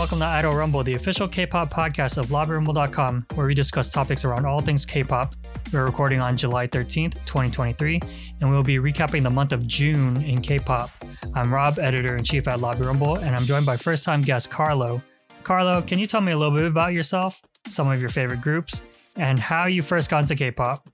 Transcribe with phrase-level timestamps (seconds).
[0.00, 4.46] welcome to Idol Rumble, the official K-pop podcast of LobbyRumble.com, where we discuss topics around
[4.46, 5.34] all things K-pop.
[5.74, 8.00] We're recording on July 13th, 2023,
[8.40, 10.90] and we'll be recapping the month of June in K-pop.
[11.34, 15.02] I'm Rob, editor-in-chief at Lobby Rumble, and I'm joined by first-time guest Carlo.
[15.44, 18.80] Carlo, can you tell me a little bit about yourself, some of your favorite groups,
[19.16, 20.88] and how you first got into K-pop?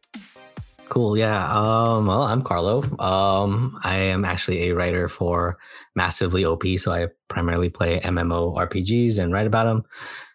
[0.88, 1.16] Cool.
[1.18, 1.44] Yeah.
[1.52, 2.82] Um, well, I'm Carlo.
[3.00, 5.58] Um, I am actually a writer for
[5.96, 9.82] Massively OP, so I primarily play MMO RPGs and write about them.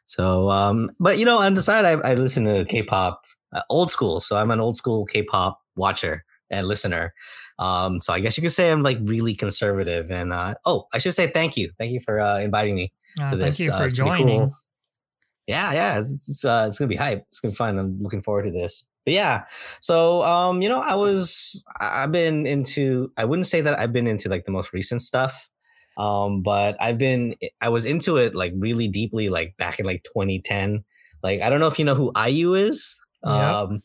[0.07, 3.23] So, um, but you know, on the side, I, I listen to K-pop,
[3.55, 4.19] uh, old school.
[4.19, 7.13] So I'm an old school K-pop watcher and listener.
[7.57, 10.11] Um, so I guess you could say I'm like really conservative.
[10.11, 12.91] And uh, oh, I should say thank you, thank you for uh, inviting me.
[13.21, 13.59] Uh, to thank this.
[13.61, 14.39] you Uh, for joining.
[14.41, 14.55] cool.
[15.47, 17.25] Yeah, yeah, it's it's, uh, it's gonna be hype.
[17.29, 17.77] It's gonna be fun.
[17.77, 18.85] I'm looking forward to this.
[19.05, 19.45] But yeah,
[19.79, 23.11] so um, you know, I was I've been into.
[23.17, 25.49] I wouldn't say that I've been into like the most recent stuff,
[25.97, 30.03] um, but I've been I was into it like really deeply like back in like
[30.03, 30.83] 2010.
[31.23, 32.99] Like I don't know if you know who IU is.
[33.25, 33.33] Yep.
[33.33, 33.83] Um,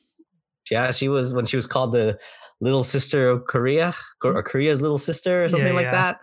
[0.70, 2.18] yeah, she was when she was called the
[2.60, 3.94] little sister of Korea
[4.24, 5.92] or Korea's little sister or something Yeah, like yeah.
[5.92, 6.18] that.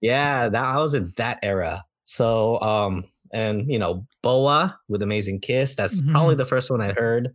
[0.00, 1.84] Yeah, that I was in that era.
[2.04, 5.74] So um and you know Boa with Amazing Kiss.
[5.74, 6.38] That's probably Mhm.
[6.38, 7.34] the first one I heard.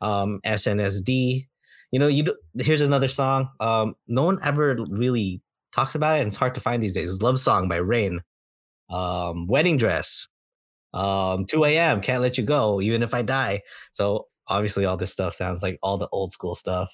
[0.00, 1.48] Um SNSD.
[1.92, 3.50] You know, you d- here's another song.
[3.60, 7.10] Um no one ever really talks about it and it's hard to find these days.
[7.12, 8.20] It's Love Song by Rain.
[8.90, 10.28] Um Wedding Dress.
[10.94, 12.00] Um 2 a.m.
[12.02, 13.62] Can't Let You Go even if I die.
[13.92, 16.90] So obviously all this stuff sounds like all the old school stuff.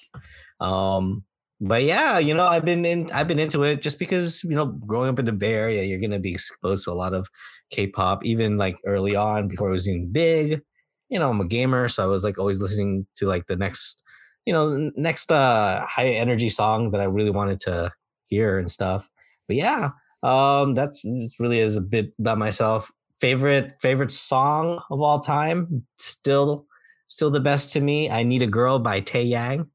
[0.59, 1.23] Um
[1.61, 4.65] but yeah, you know, I've been in I've been into it just because, you know,
[4.67, 7.27] growing up in the Bay Area, you're gonna be exposed to a lot of
[7.71, 10.61] K-pop, even like early on before it was even big.
[11.09, 14.03] You know, I'm a gamer, so I was like always listening to like the next,
[14.45, 17.91] you know, next uh high energy song that I really wanted to
[18.27, 19.09] hear and stuff.
[19.47, 19.91] But yeah,
[20.23, 22.91] um that's this really is a bit about myself.
[23.19, 26.65] Favorite favorite song of all time, still
[27.07, 28.09] still the best to me.
[28.09, 29.67] I Need a Girl by Tae Yang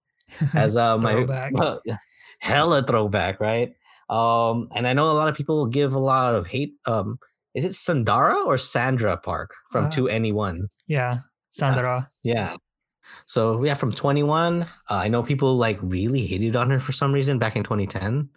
[0.54, 1.52] as uh my Throwback.
[2.40, 3.74] hella throwback, right?
[4.10, 6.74] Um, and I know a lot of people give a lot of hate.
[6.86, 7.18] Um,
[7.54, 10.68] is it Sandara or Sandra Park from Uh, 2NE1?
[10.88, 11.18] yeah,
[11.50, 12.08] Sandra.
[12.22, 12.56] Yeah.
[13.26, 14.62] So yeah, from Twenty One.
[14.90, 18.28] Uh, I know people like really hated on her for some reason back in 2010.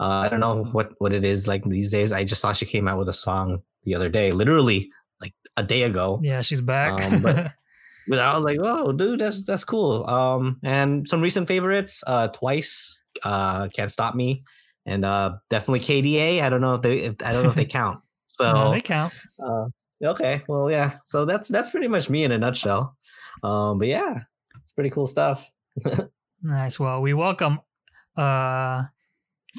[0.00, 2.12] Uh, I don't know what what it is like these days.
[2.12, 4.90] I just saw she came out with a song the other day, literally
[5.20, 6.20] like a day ago.
[6.22, 7.00] Yeah, she's back.
[7.00, 7.52] Um, but-
[8.08, 10.06] But I was like, oh, dude, that's that's cool.
[10.06, 14.44] Um, and some recent favorites, uh, twice, uh, can't stop me,
[14.86, 16.42] and uh, definitely KDA.
[16.42, 18.00] I don't know if they, if, I don't know if they count.
[18.26, 19.12] So No, they count.
[19.42, 19.66] uh,
[20.02, 20.96] okay, well, yeah.
[21.04, 22.96] So that's that's pretty much me in a nutshell.
[23.42, 24.20] Um, but yeah,
[24.60, 25.50] it's pretty cool stuff.
[26.46, 26.78] Nice.
[26.78, 27.60] Well, we welcome
[28.18, 28.82] uh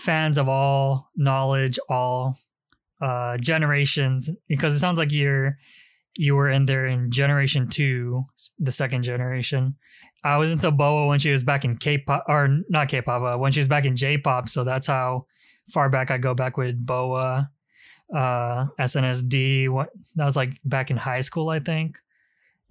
[0.02, 2.38] fans of all knowledge, all
[3.02, 5.58] uh generations, because it sounds like you're
[6.18, 8.26] you were in there in generation two,
[8.60, 9.76] the second generation.
[10.24, 13.52] I was into Boa when she was back in K-pop, or not K-pop, uh, when
[13.52, 14.50] she was back in J-pop.
[14.50, 15.26] So that's how
[15.70, 17.52] far back I go back with Boa,
[18.14, 19.70] uh, SNSD.
[19.70, 21.98] What that was like back in high school, I think.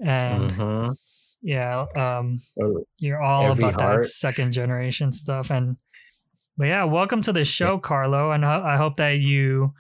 [0.01, 0.97] And Mhm.
[1.43, 5.77] yeah, um, Oh, you're all Every about that second generation stuff and
[6.57, 9.75] but yeah welcome to the show carlo and i hope that you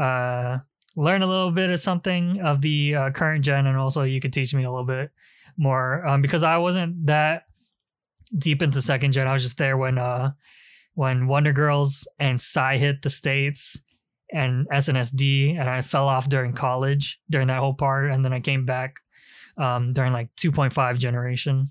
[0.00, 0.58] uh
[0.96, 4.32] learn a little bit of something of the uh, current gen and also you could
[4.32, 5.10] teach me a little bit
[5.56, 7.44] more um, because i wasn't that
[8.36, 10.30] deep into second gen i was just there when uh
[10.94, 13.80] when wonder girls and psy hit the states
[14.32, 18.40] and SNSD, and I fell off during college during that whole part, and then I
[18.40, 19.00] came back
[19.56, 21.70] um, during like 2.5 generation.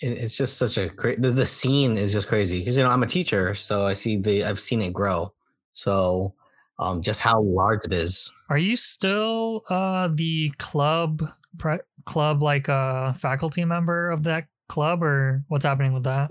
[0.00, 3.06] it's just such a the, the scene is just crazy because you know I'm a
[3.06, 5.32] teacher, so I see the I've seen it grow.
[5.72, 6.34] So
[6.78, 8.32] um, just how large it is.
[8.50, 11.28] Are you still uh the club
[11.58, 16.30] pre- club like uh faculty member of that club or what's happening with that?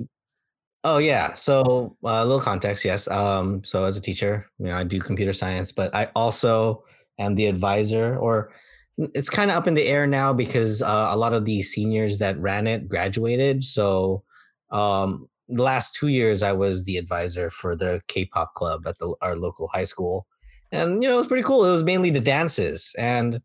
[0.83, 1.33] Oh yeah.
[1.33, 3.07] So uh, a little context, yes.
[3.07, 6.83] Um, so as a teacher, you know, I do computer science, but I also
[7.17, 8.51] am the advisor, or
[8.97, 12.19] it's kind of up in the air now because uh, a lot of the seniors
[12.19, 13.63] that ran it graduated.
[13.63, 14.23] So
[14.69, 19.15] um, the last two years, I was the advisor for the K-pop club at the
[19.21, 20.27] our local high school,
[20.71, 21.65] and you know, it was pretty cool.
[21.65, 23.41] It was mainly the dances, and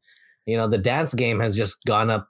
[0.47, 2.29] you know, the dance game has just gone up,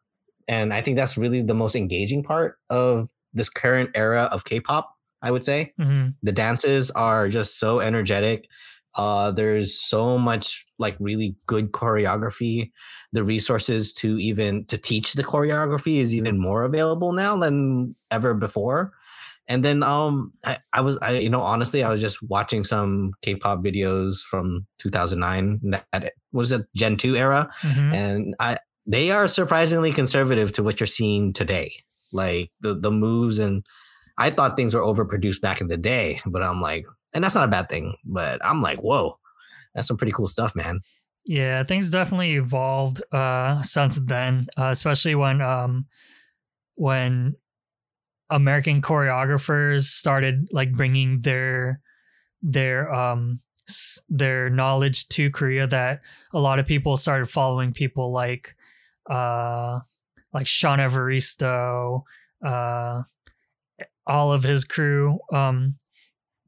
[0.48, 4.94] and I think that's really the most engaging part of this current era of K-pop.
[5.22, 8.46] I would say hmm the dances are just so energetic.
[8.96, 12.70] Uh, there's so much like really good choreography.
[13.12, 18.34] The resources to even to teach the choreography is even more available now than ever
[18.34, 18.92] before.
[19.50, 23.12] And then um I, I was I you know honestly I was just watching some
[23.22, 25.60] K-pop videos from 2009
[25.92, 27.94] that was a Gen 2 era Mhm.
[27.94, 31.68] and I they are surprisingly conservative to what you're seeing today.
[32.12, 33.64] Like the the moves and
[34.16, 37.44] I thought things were overproduced back in the day, but I'm like and that's not
[37.48, 39.18] a bad thing, but I'm like, whoa.
[39.74, 40.80] That's some pretty cool stuff, man.
[41.26, 45.86] Yeah, things definitely evolved uh since then, uh, especially when um
[46.74, 47.34] when
[48.30, 51.80] American choreographers started like bringing their
[52.42, 53.40] their um
[54.08, 56.00] their knowledge to Korea that
[56.32, 58.56] a lot of people started following people like
[59.10, 59.80] uh
[60.32, 62.02] like Sean Evaristo,
[62.44, 63.02] uh
[64.06, 65.76] all of his crew um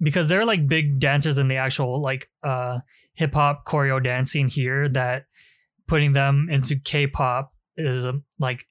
[0.00, 2.78] because they're like big dancers in the actual like uh
[3.14, 5.26] hip hop choreo dancing here that
[5.86, 8.66] putting them into K-pop is um, like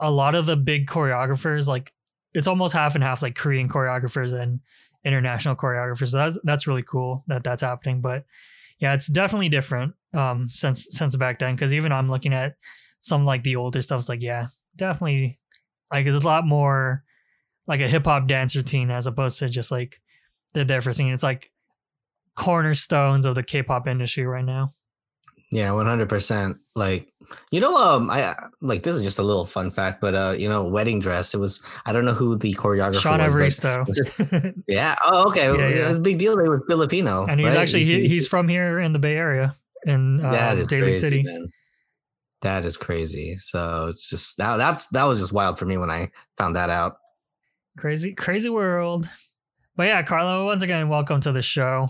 [0.00, 1.92] a lot of the big choreographers like
[2.34, 4.60] it's almost half and half like Korean choreographers and
[5.04, 6.08] international choreographers.
[6.08, 8.00] So that's that's really cool that that's happening.
[8.00, 8.24] But
[8.78, 12.56] yeah, it's definitely different um since since back then because even I'm looking at
[13.00, 14.00] some like the older stuff.
[14.00, 14.46] It's like yeah,
[14.76, 15.38] definitely
[15.92, 17.04] like it's a lot more
[17.66, 20.00] like a hip hop dance routine as opposed to just like
[20.54, 21.12] they're there for singing.
[21.12, 21.50] It's like
[22.36, 24.68] cornerstones of the K-pop industry right now.
[25.50, 26.58] Yeah, one hundred percent.
[26.74, 27.12] Like,
[27.50, 30.48] you know, um, I like this is just a little fun fact, but uh, you
[30.48, 31.34] know, wedding dress.
[31.34, 34.62] It was I don't know who the choreographer Sean was, Evaristo.
[34.68, 34.96] yeah.
[35.04, 35.46] Oh, okay.
[35.46, 35.88] Yeah, It yeah.
[35.88, 36.36] was a big deal.
[36.36, 37.58] They were Filipino, and he's right?
[37.62, 39.54] actually he, he's from here in the Bay Area
[39.84, 41.22] in uh, that is Daly crazy, City.
[41.22, 41.48] man.
[42.42, 43.36] That is crazy.
[43.36, 46.70] So it's just that that's that was just wild for me when I found that
[46.70, 46.96] out.
[47.76, 49.08] Crazy, crazy world.
[49.76, 51.88] But yeah, Carlo, once again, welcome to the show.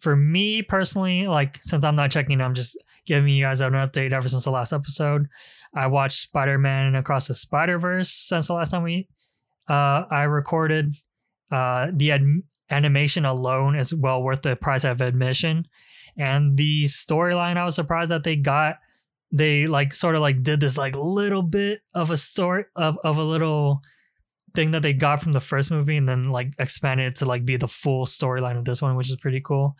[0.00, 4.12] For me personally, like since I'm not checking, I'm just giving you guys an update
[4.12, 5.28] ever since the last episode.
[5.74, 9.08] I watched Spider Man Across the Spider Verse since the last time we
[9.68, 10.94] uh, I recorded.
[11.50, 15.66] Uh, the ad- animation alone is well worth the price of admission,
[16.16, 17.56] and the storyline.
[17.56, 18.76] I was surprised that they got
[19.32, 23.18] they like sort of like did this like little bit of a story of of
[23.18, 23.82] a little
[24.54, 27.44] thing that they got from the first movie and then like expanded it to like
[27.44, 29.76] be the full storyline of this one, which is pretty cool.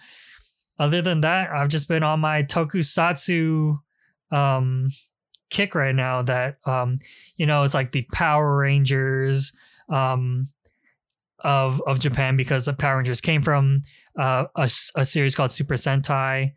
[0.79, 3.79] Other than that, I've just been on my tokusatsu
[4.31, 4.89] um
[5.51, 6.97] kick right now that um
[7.37, 9.53] you know it's like the Power Rangers
[9.93, 10.49] um
[11.39, 13.83] of of Japan because the Power Rangers came from
[14.19, 16.55] uh, a, a series called Super Sentai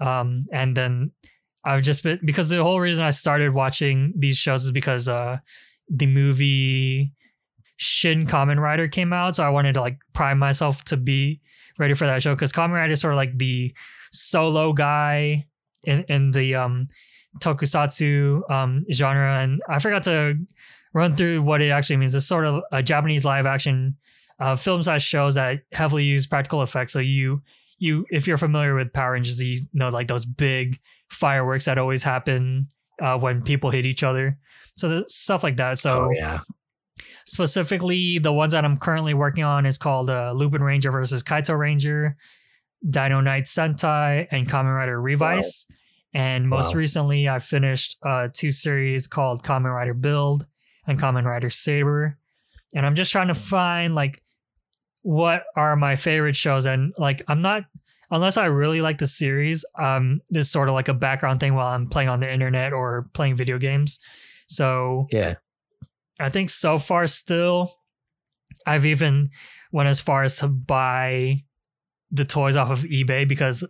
[0.00, 1.10] um and then
[1.64, 5.38] I've just been because the whole reason I started watching these shows is because uh
[5.90, 7.12] the movie
[7.78, 11.40] Shin Kamen Rider came out, so I wanted to like prime myself to be
[11.78, 13.72] ready for that show because Kamen Rider is sort of like the
[14.12, 15.46] solo guy
[15.84, 16.88] in in the um
[17.38, 20.34] tokusatsu um genre, and I forgot to
[20.92, 22.16] run through what it actually means.
[22.16, 23.96] It's sort of a Japanese live action
[24.40, 26.92] uh, film size shows that heavily use practical effects.
[26.92, 27.42] So you
[27.78, 30.80] you if you're familiar with Power Rangers, you know like those big
[31.10, 32.66] fireworks that always happen
[33.00, 34.36] uh, when people hit each other.
[34.74, 35.78] So stuff like that.
[35.78, 36.40] So oh yeah.
[37.24, 41.56] Specifically the ones that I'm currently working on is called uh, Lupin Ranger versus Kaito
[41.58, 42.16] Ranger,
[42.88, 45.66] Dino Knight Sentai, and Kamen Rider Revice.
[46.14, 46.78] And most Wow.
[46.78, 50.46] recently, I finished uh, two series called Kamen Rider Build
[50.86, 52.18] and Kamen Rider Saber.
[52.74, 54.22] And I'm just trying to find like
[55.02, 56.66] what are my favorite shows.
[56.66, 57.64] And like, I'm not,
[58.10, 61.54] unless I really like the series, um, this is sort of like a background thing
[61.54, 64.00] while I'm playing on the internet or playing video games.
[64.48, 65.34] So Yeah.
[66.20, 67.74] I think so far still
[68.66, 69.30] I've even
[69.72, 71.44] went as far as to buy
[72.10, 73.64] the toys off of eBay because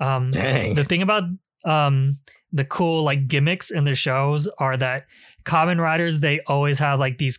[0.00, 1.24] um the thing about
[1.64, 2.18] um
[2.52, 5.06] the cool like gimmicks in the shows are that
[5.44, 7.38] Kamen Riders they always have like these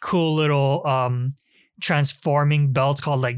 [0.00, 1.34] cool little um
[1.80, 3.36] transforming belts called like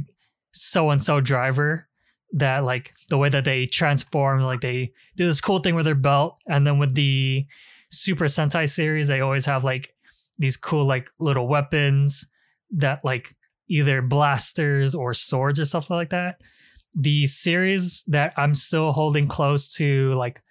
[0.52, 1.88] so and so driver
[2.32, 5.94] that like the way that they transform like they do this cool thing with their
[5.94, 6.38] belt.
[6.46, 7.46] And then with the
[7.90, 9.94] super sentai series they always have like
[10.42, 12.26] these cool like little weapons
[12.70, 13.34] that like
[13.68, 16.40] either blasters or swords or stuff like that
[16.94, 20.42] the series that i'm still holding close to like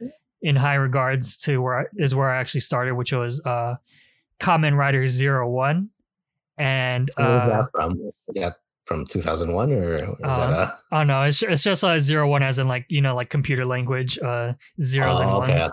[0.42, 3.76] in high regards to where I, is where i actually started which was uh
[4.40, 5.92] Kamen Rider Zero One,
[6.58, 8.12] and uh, that from?
[8.30, 8.56] That
[8.86, 12.42] from 2001 or is that Um, a oh no, it's it's just uh, Zero One
[12.42, 15.52] as in like you know like computer language, uh zeros and Oh, ones.
[15.52, 15.68] okay.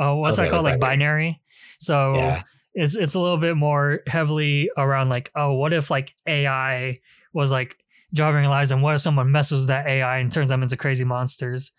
[0.00, 0.64] Oh, what's Okay, that called?
[0.64, 1.42] like Like binary.
[1.78, 2.42] So Yeah.
[2.78, 6.98] It's it's a little bit more heavily around like, oh, what if like AI
[7.32, 7.76] was like
[8.14, 11.04] driving lives, and what if someone messes with that AI and turns them into crazy
[11.04, 11.72] monsters?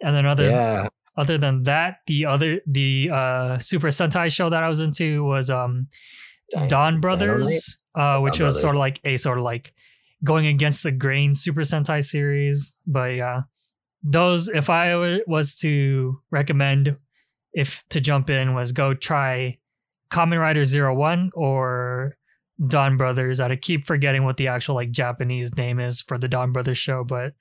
[0.00, 0.88] And then other Yeah.
[1.16, 5.50] other than that, the other the uh Super Sentai show that I was into was
[5.50, 5.88] um
[6.52, 7.78] Dino- Don Brothers.
[7.96, 8.60] uh, which Dawn was Brothers.
[8.60, 9.72] sort of like a sort of like
[10.22, 12.76] going against the grain Super Sentai series.
[12.86, 13.42] But yeah,
[14.02, 16.96] those if I was to recommend
[17.52, 19.58] if to jump in was go try
[20.14, 22.16] Kamen Rider Zero One or
[22.68, 23.40] Don Brothers.
[23.40, 27.02] I keep forgetting what the actual like Japanese name is for the Don Brothers show,
[27.02, 27.32] but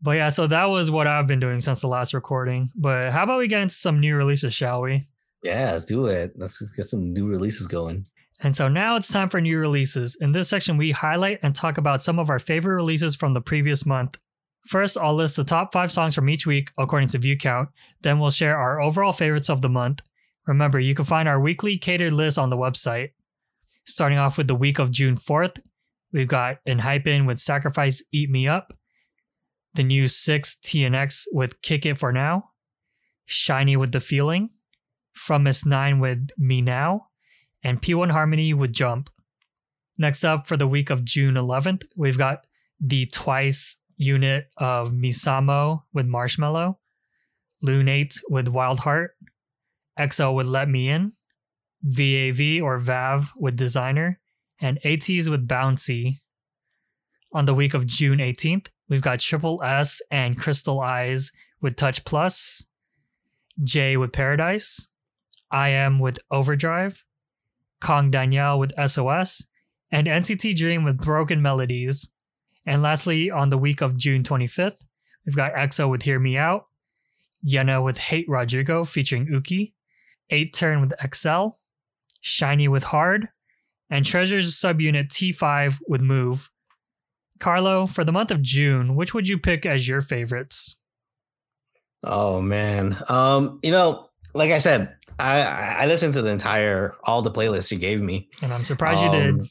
[0.00, 2.68] but yeah, so that was what I've been doing since the last recording.
[2.76, 5.02] But how about we get into some new releases, shall we?
[5.42, 6.34] Yeah, let's do it.
[6.36, 8.06] Let's get some new releases going.
[8.40, 10.16] And so now it's time for new releases.
[10.20, 13.40] In this section, we highlight and talk about some of our favorite releases from the
[13.40, 14.16] previous month.
[14.68, 17.70] First, I'll list the top five songs from each week according to view count.
[18.02, 20.00] Then we'll share our overall favorites of the month.
[20.48, 23.10] Remember, you can find our weekly catered list on the website.
[23.84, 25.60] Starting off with the week of June 4th,
[26.10, 28.72] we've got In Enhypen with Sacrifice Eat Me Up,
[29.74, 32.52] the new 6 TNX with Kick It For Now,
[33.28, 34.48] SHINee with The Feeling,
[35.14, 37.08] fromis_9 with Me Now,
[37.62, 39.10] and P1 Harmony with Jump.
[39.98, 42.46] Next up for the week of June 11th, we've got
[42.80, 46.78] the Twice unit of Misamo with Marshmallow,
[47.62, 49.14] Lunate with Wild Heart,
[49.98, 51.12] EXO with Let Me In,
[51.82, 54.20] VAV or VAV with Designer,
[54.60, 56.20] and ATEEZ with Bouncy.
[57.32, 62.04] On the week of June 18th, we've got Triple S and Crystal Eyes with Touch
[62.04, 62.64] Plus,
[63.62, 64.88] J with Paradise,
[65.50, 67.04] I Am with Overdrive,
[67.80, 69.46] Kang Daniel with SOS,
[69.90, 72.08] and NCT Dream with Broken Melodies.
[72.66, 74.84] And lastly, on the week of June 25th,
[75.24, 76.66] we've got EXO with Hear Me Out,
[77.46, 79.72] Yena with Hate Rodrigo featuring Yuqi,
[80.30, 81.48] 8 Turn with XL,
[82.22, 83.28] SHINee with Hard,
[83.90, 86.50] and Treasure's subunit T5 with Move.
[87.38, 90.76] Carlo, for the month of June, which would you pick as your favorites?
[92.02, 93.02] Oh man.
[93.08, 97.70] Um, you know, like I said, I I listened to the entire all the playlists
[97.70, 98.28] you gave me.
[98.42, 99.48] And I'm surprised you did.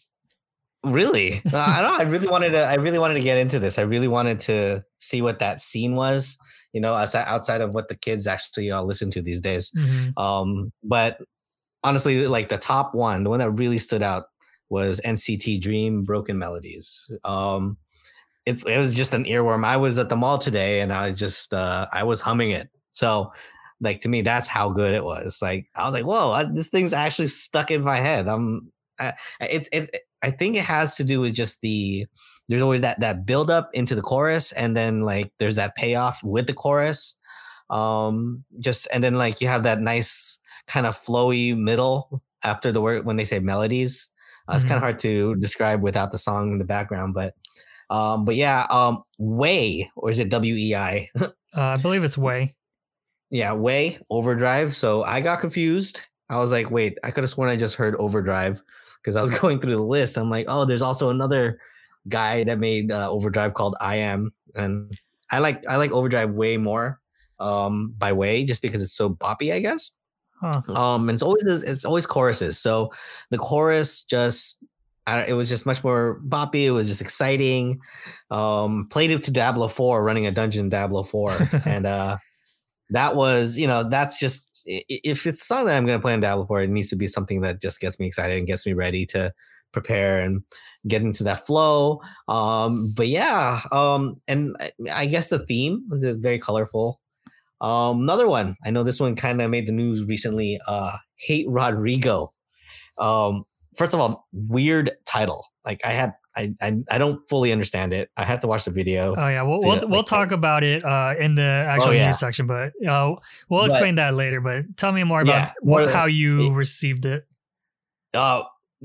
[0.83, 1.41] Really?
[1.53, 1.99] Uh, I don't.
[1.99, 2.63] I really wanted to.
[2.63, 3.79] I really wanted to get into this.
[3.79, 6.37] I really wanted to see what that scene was.
[6.73, 9.71] You know, outside outside of what the kids actually uh, listen to these days.
[9.75, 10.17] Mhm.
[10.17, 11.17] Um, but
[11.83, 14.25] honestly, like the top one, the one that really stood out
[14.69, 17.09] was NCT Dream Broken Melodies.
[17.23, 17.77] Um,
[18.45, 19.65] it, it was just an earworm.
[19.65, 22.69] I was at the mall today and I just, uh, I was humming it.
[22.91, 23.31] So,
[23.81, 25.41] like, to me, that's how good it was.
[25.41, 28.27] Like, I was like, whoa, I, this thing's actually stuck in my head.
[28.27, 29.89] I'm, I, it's, it,
[30.21, 32.05] I think it has to do with just the,
[32.49, 34.51] there's always that, that build up into the chorus.
[34.51, 37.17] And then, like, there's that payoff with the chorus.
[37.69, 42.81] Um, just, and then, like, you have that nice, kind of flowy middle after the
[42.81, 44.09] word when they say melodies.
[44.49, 47.33] Uh, it's kind of hard to describe without the song in the background, but
[47.89, 51.09] um, but yeah, um, Way or is it W E I?
[51.55, 52.55] Uh, I believe it's Way.
[53.31, 54.73] yeah, Way Overdrive.
[54.75, 56.01] So I got confused.
[56.29, 58.61] I was like, wait, I could have sworn I just heard Overdrive
[59.07, 60.17] because I was going through the list.
[60.17, 61.59] I'm like, oh, there's also another
[62.09, 64.97] guy that made uh, Overdrive called I Am, and
[65.31, 66.99] I like I like Overdrive way more
[67.39, 69.91] um, by Way just because it's so boppy, I guess.
[70.41, 70.61] Huh.
[70.73, 72.59] Um, and it's always it's always choruses.
[72.59, 72.91] So
[73.31, 74.63] the chorus just
[75.07, 76.65] I, it was just much more boppy.
[76.65, 77.79] It was just exciting.
[78.29, 81.31] Um, played it to Diablo Four, running a dungeon in Diablo Four,
[81.65, 82.17] and uh,
[82.89, 86.45] that was you know that's just if it's song that I'm gonna play in Diablo
[86.45, 89.05] Four, it needs to be something that just gets me excited and gets me ready
[89.07, 89.33] to
[89.71, 90.43] prepare and
[90.87, 92.01] get into that flow.
[92.27, 96.99] Um, but yeah, um, and I, I guess the theme is very colorful.
[97.61, 98.55] Um, another one.
[98.65, 100.59] I know this one kind of made the news recently.
[100.67, 102.33] Uh, Hate Rodrigo.
[102.97, 103.45] Um,
[103.75, 105.45] first of all, weird title.
[105.65, 108.09] Like I had, I, I, I don't fully understand it.
[108.15, 109.15] I had to watch the video.
[109.17, 112.05] Oh yeah, we'll we'll, we'll talk about it uh, in the actual Oh, yeah.
[112.05, 113.15] news section, but uh,
[113.49, 114.39] we'll But- explain that later.
[114.39, 117.25] But tell me more about Yeah, what, more- how you received it.
[118.13, 118.43] uh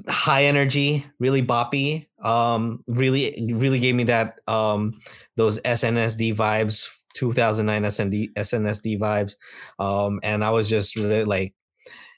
[0.08, 4.98] high energy really boppy um really really gave me that um
[5.36, 9.34] those snsd vibes 2009 snd snsd vibes
[9.78, 11.54] um and i was just really like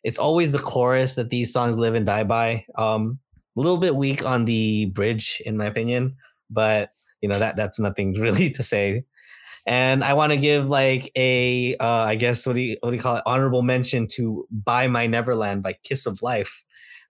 [0.05, 3.19] it's always the chorus that these songs live and die by um
[3.57, 6.17] a little bit weak on the bridge in my opinion
[6.51, 9.05] but you know that that's nothing really to say
[9.67, 12.97] and i want to give like a uh i guess what do you what do
[12.97, 16.65] you call it honorable mention to Bye my neverland by kiss of life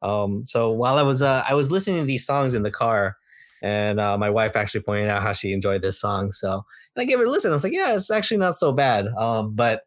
[0.05, 3.17] um, so while I was uh, I was listening to these songs in the car,
[3.63, 6.31] and uh, my wife actually pointed out how she enjoyed this song.
[6.31, 7.51] So and I gave her a listen.
[7.51, 9.07] I was like, yeah, it's actually not so bad.
[9.19, 9.81] Um, but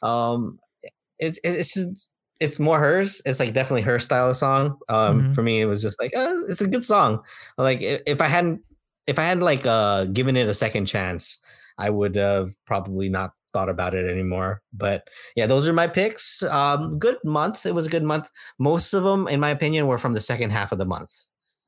[0.00, 0.60] um,
[1.18, 2.08] it's it's it's
[2.40, 3.20] it's more hers.
[3.24, 4.78] It's like definitely her style of song.
[4.88, 5.34] Um, Mhm.
[5.34, 7.20] for me, it was just like uh, it's a good song.
[7.56, 8.60] Like if I hadn't
[9.06, 11.38] if I hadn't like uh given it a second chance,
[11.78, 14.60] I would have probably not thought about it anymore.
[14.72, 16.42] But yeah, those are my picks.
[16.42, 17.64] Um, good month.
[17.66, 18.30] It was a good month.
[18.58, 21.12] Most of them, in my opinion, were from the second half of the month.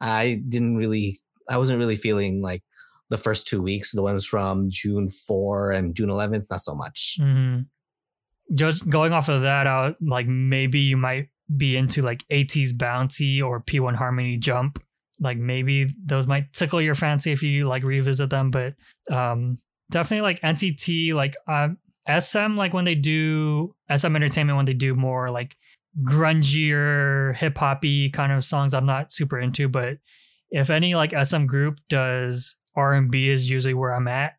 [0.00, 2.62] I didn't really, I wasn't really feeling like
[3.08, 7.16] the first two weeks, the ones from June 4 and June 11th, not so much.
[7.20, 7.62] Mm-hmm.
[8.54, 13.42] Just going off of that, out like maybe you might be into like AT's Bounty
[13.42, 14.83] or P1 Harmony Jump.
[15.21, 18.75] Like maybe those might tickle your fancy if you like revisit them, but
[19.12, 19.59] um
[19.90, 21.78] definitely like NCT, like um
[22.09, 25.57] SM, like when they do SM Entertainment, when they do more like
[26.04, 29.69] grungier, hip hoppy kind of songs, I'm not super into.
[29.69, 29.99] But
[30.50, 34.33] if any like SM group does R and B, is usually where I'm at.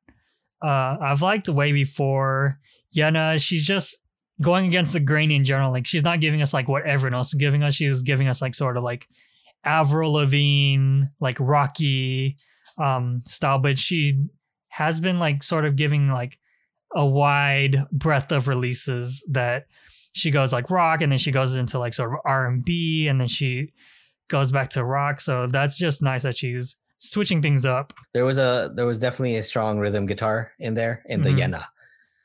[0.64, 2.60] Uh, I've liked way before
[2.96, 3.42] Yena.
[3.42, 4.00] She's just
[4.42, 5.72] going against the grain in general.
[5.72, 7.76] Like she's not giving us like what everyone else is giving us.
[7.76, 9.08] She's giving us like sort of like
[9.64, 12.38] Avril Lavigne, like rocky
[12.78, 14.26] um, style, but she
[14.70, 16.40] has been like sort of giving like
[16.96, 19.66] a wide breadth of releases that
[20.14, 23.28] she goes like rock and then she goes into like sort of R&B and then
[23.28, 23.72] she
[24.30, 25.22] goes back to rock.
[25.22, 27.94] So that's just nice that she's switching things up.
[28.14, 31.36] There was a there was definitely a strong rhythm guitar in there in mm-hmm.
[31.36, 31.64] the Yena.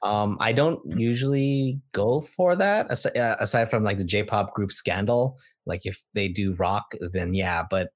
[0.06, 4.72] Um, I don't usually go for that aside, uh, aside from like the J-pop group
[4.72, 5.38] Scandal.
[5.66, 7.64] Like if they do rock, then yeah.
[7.68, 7.90] But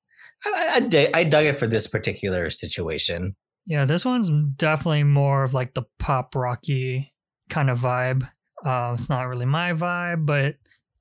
[0.44, 3.36] I, I, I dug it for this particular situation.
[3.66, 7.12] Yeah, this one's definitely more of like the pop rocky
[7.48, 8.28] kind of vibe.
[8.64, 10.56] Uh, it's not really my vibe, but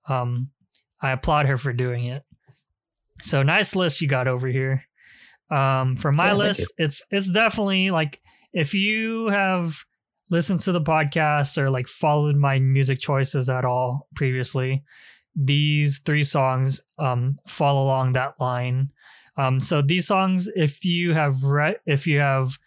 [0.07, 0.51] um,
[1.01, 2.23] I applaud her for doing it.
[3.21, 4.83] So nice list you got over here.
[5.51, 8.21] Um, for my yeah, list, it's it's definitely like
[8.53, 9.83] if you have
[10.29, 14.83] listened to the podcast or like followed my music choices at all previously,
[15.36, 18.91] these three songs um, fall along that line.
[19.38, 22.57] Um, so these songs, if you have read, if you have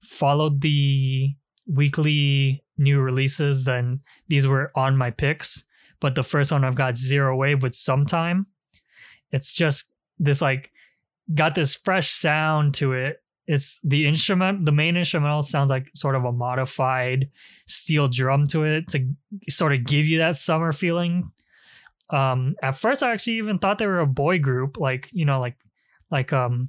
[0.00, 1.34] followed the
[1.66, 5.64] weekly new releases, then these were on my picks.
[6.00, 8.46] But the first one I've got Zero Wave with Sometime.
[9.30, 10.72] It's just this like
[11.34, 13.22] got this fresh sound to it.
[13.46, 17.30] It's the instrument, the main instrumental sounds like sort of a modified
[17.66, 19.08] steel drum to it to
[19.48, 21.32] sort of give you that summer feeling.
[22.10, 25.40] Um, at first, I actually even thought they were a boy group, like you know,
[25.40, 25.56] like
[26.10, 26.68] like um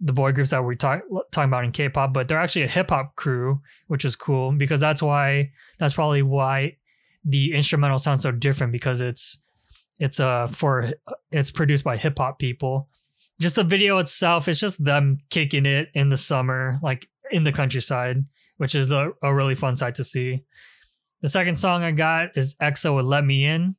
[0.00, 2.88] the boy groups that we're talk, talking about in K-pop, but they're actually a hip
[2.90, 6.76] hop crew, which is cool because that's why that's probably why
[7.24, 9.38] the instrumental sounds so different because it's
[9.98, 10.90] it's uh for
[11.30, 12.88] it's produced by hip hop people.
[13.40, 17.52] Just the video itself, it's just them kicking it in the summer, like in the
[17.52, 18.24] countryside,
[18.58, 20.44] which is a, a really fun sight to see.
[21.22, 23.76] The second song I got is EXO with "Let Me In,"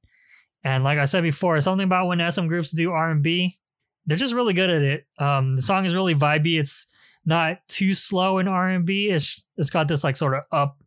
[0.63, 3.57] and like I said before, something about when SM groups do R and B,
[4.05, 5.05] they're just really good at it.
[5.19, 6.59] Um, the song is really vibey.
[6.59, 6.87] It's
[7.25, 9.09] not too slow in R and B.
[9.09, 10.77] It's it's got this like sort of up,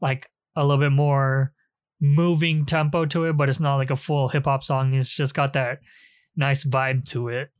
[0.00, 1.52] like a little bit more
[2.00, 4.94] moving tempo to it, but it's not like a full hip hop song.
[4.94, 5.80] It's just got that
[6.36, 7.50] nice vibe to it.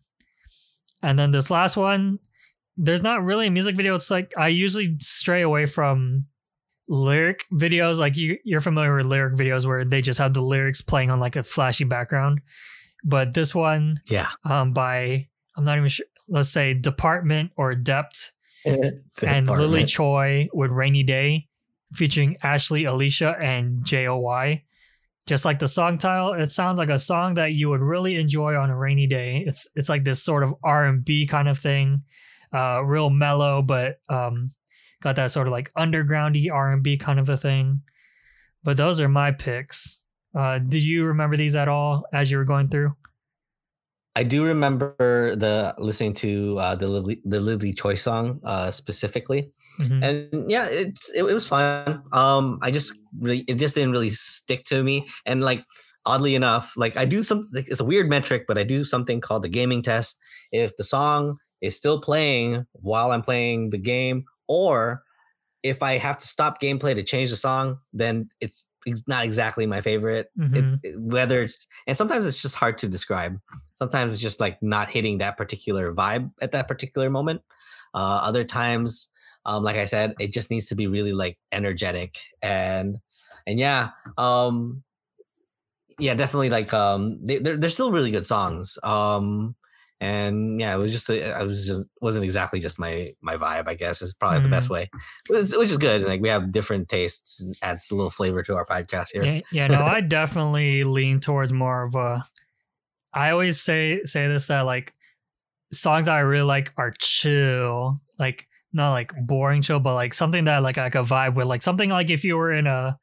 [1.02, 2.18] And then this last one,
[2.76, 3.94] there's not really a music video.
[3.94, 6.26] It's like I usually stray away from
[6.88, 7.98] lyric videos.
[7.98, 11.20] Like you, you're familiar with lyric videos where they just have the lyrics playing on
[11.20, 12.40] like a flashy background.
[13.04, 16.06] But this one, yeah, um, by I'm not even sure.
[16.28, 18.30] Let's say Department or Dept,
[19.22, 21.48] and Lily Choi with Rainy Day,
[21.92, 24.64] featuring Ashley, Alicia, and J.O.Y.
[25.30, 28.56] Just like the song title, it sounds like a song that you would really enjoy
[28.56, 29.44] on a rainy day.
[29.46, 32.02] It's it's like this sort of R and B kind of thing,
[32.52, 34.50] uh, real mellow, but um,
[35.00, 37.82] got that sort of like undergroundy R and B kind of a thing.
[38.64, 40.00] But those are my picks.
[40.36, 42.96] Uh, did you remember these at all as you were going through?
[44.16, 50.02] I do remember the listening to uh, the the Lily Choi song uh, specifically, mm-hmm.
[50.02, 52.02] and yeah, it's it, it, was fun.
[52.12, 55.64] Um, I just really it just didn't really stick to me, and like
[56.06, 57.64] oddly enough, like I do something.
[57.66, 60.18] It's a weird metric, but I do something called the gaming test.
[60.52, 65.02] If the song is still playing while I'm playing the game, or
[65.62, 68.66] if I have to stop gameplay to change the song, then it's
[69.06, 70.30] not exactly my favorite.
[70.38, 70.74] Mm-hmm.
[70.82, 73.38] It, whether it's and sometimes it's just hard to describe.
[73.74, 77.42] Sometimes it's just like not hitting that particular vibe at that particular moment.
[77.92, 79.10] Uh, other times,
[79.44, 82.98] um, like I said, it just needs to be really like energetic and
[83.46, 84.82] and yeah, um,
[85.98, 88.78] yeah, definitely like um, they, they're they're still really good songs.
[88.82, 89.54] Um,
[90.00, 93.68] and yeah, it was just a, I was just wasn't exactly just my my vibe.
[93.68, 94.44] I guess is probably mm.
[94.44, 94.72] the best mm.
[94.72, 94.90] way,
[95.28, 96.02] which is good.
[96.02, 99.24] Like we have different tastes, adds a little flavor to our podcast here.
[99.24, 102.24] Yeah, yeah no, I definitely lean towards more of a.
[103.12, 104.94] I always say say this that like
[105.72, 110.62] songs I really like are chill, like not like boring chill, but like something that
[110.62, 112.98] like I could vibe with, like something like if you were in a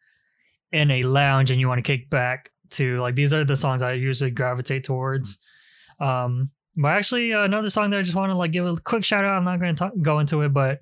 [0.72, 3.82] in a lounge and you want to kick back to like these are the songs
[3.82, 5.38] I usually gravitate towards.
[6.00, 9.04] Um, but actually, uh, another song that I just want to like give a quick
[9.04, 9.34] shout out.
[9.34, 10.80] I'm not going to go into it, but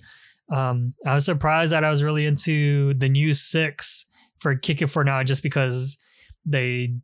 [0.51, 4.05] um, I was surprised that I was really into the new six
[4.37, 5.97] for "Kick It for Now" just because
[6.45, 6.95] they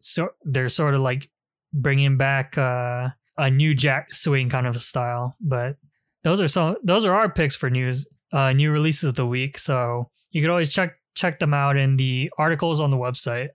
[0.00, 1.28] so they're sort of like
[1.72, 5.34] bringing back uh, a new Jack swing kind of style.
[5.40, 5.76] But
[6.24, 9.56] those are some those are our picks for news uh, new releases of the week.
[9.56, 13.50] So you could always check check them out in the articles on the website.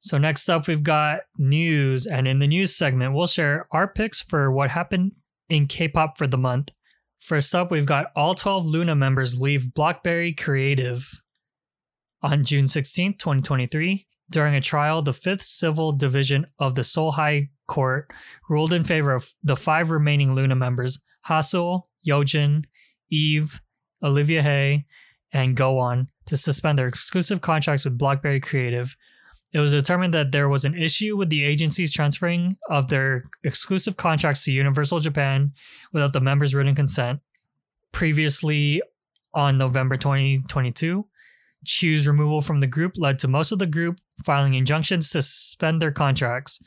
[0.00, 4.20] So next up, we've got news, and in the news segment, we'll share our picks
[4.20, 5.12] for what happened
[5.48, 6.72] in K-pop for the month.
[7.18, 11.08] First up, we've got all 12 LOONA members leave Blockberry Creative
[12.22, 14.06] on June 16, 2023.
[14.28, 18.10] During a trial, the Fifth Civil Division of the Seoul High Court
[18.50, 22.64] ruled in favor of the five remaining LOONA members, Haseul, Yeojin,
[23.10, 23.60] Yves,
[24.02, 24.84] Olivia Hye,
[25.32, 28.96] and Gowon, to suspend their exclusive contracts with Blockberry Creative.
[29.52, 33.96] It was determined that there was an issue with the agency's transferring of their exclusive
[33.96, 35.52] contracts to Universal Japan
[35.92, 37.20] without the members' written consent.
[37.92, 38.82] Previously,
[39.32, 41.06] on November 2022,
[41.64, 45.80] Chuu's removal from the group led to most of the group filing injunctions to suspend
[45.80, 46.60] their contracts.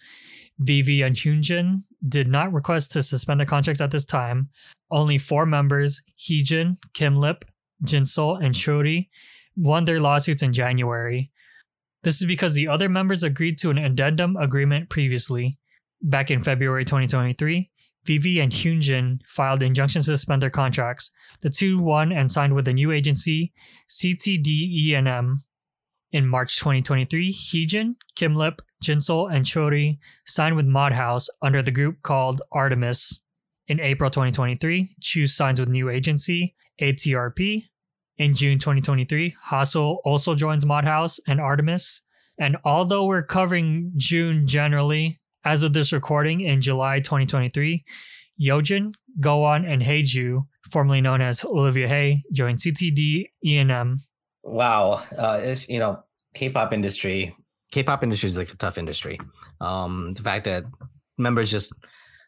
[0.57, 4.49] Vivi and Hyunjin did not request to suspend their contracts at this time.
[4.91, 7.45] Only four members, Heejin, Kim Lip,
[7.83, 9.09] Jinsol, and Choerry,
[9.55, 11.31] won their lawsuits in January.
[12.03, 15.57] This is because the other members agreed to an addendum agreement previously.
[16.01, 17.69] Back in February 2023,
[18.05, 21.11] Vivi and Hyunjin filed injunctions to suspend their contracts.
[21.41, 23.51] The two won and signed with a new agency,
[23.89, 25.39] CTD-ENM.
[26.11, 32.41] In March 2023, Heejin, Kimlip, Jinsol, and Choerry signed with Modhaus under the group called
[32.51, 33.19] ARTMS.
[33.67, 37.65] In April 2023, Chuu signs with new agency, ATRP.
[38.17, 42.01] In June 2023, Haseul also joins Modhaus and ARTMS.
[42.39, 47.83] And although we're covering June generally, as of this recording in July 2023,
[48.41, 53.97] Yeojin, Gowon, and Hyeju, formerly known as Olivia Hye, joined CTD ENM.
[54.49, 57.35] Wow, uh, it's, you know, K-pop industry.
[57.71, 59.19] K-pop industry is like a tough industry.
[59.61, 60.65] Um, the fact that
[61.17, 61.71] members just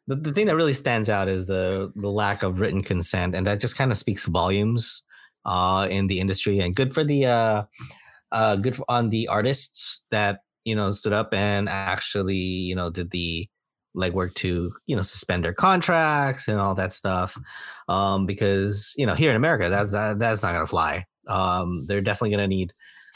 [0.07, 3.47] the, the thing that really stands out is the the lack of written consent, and
[3.47, 5.03] that just kind of speaks volumes
[5.45, 6.59] uh, in the industry.
[6.59, 7.63] And good for the uh,
[8.31, 13.11] uh, good on the artists that you know stood up and actually you know did
[13.11, 13.47] the
[13.95, 17.37] legwork to you know suspend their contracts and all that stuff
[17.89, 22.01] um because you know here in america that's that, that's not gonna fly um they're
[22.01, 22.73] definitely gonna need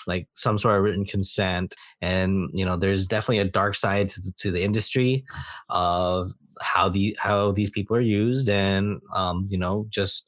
[0.08, 1.76] like some sort of written consent.
[2.02, 5.26] And you know there's definitely a dark side to, to the industry
[5.70, 8.50] of how the how these people are used.
[8.50, 10.28] And um you know just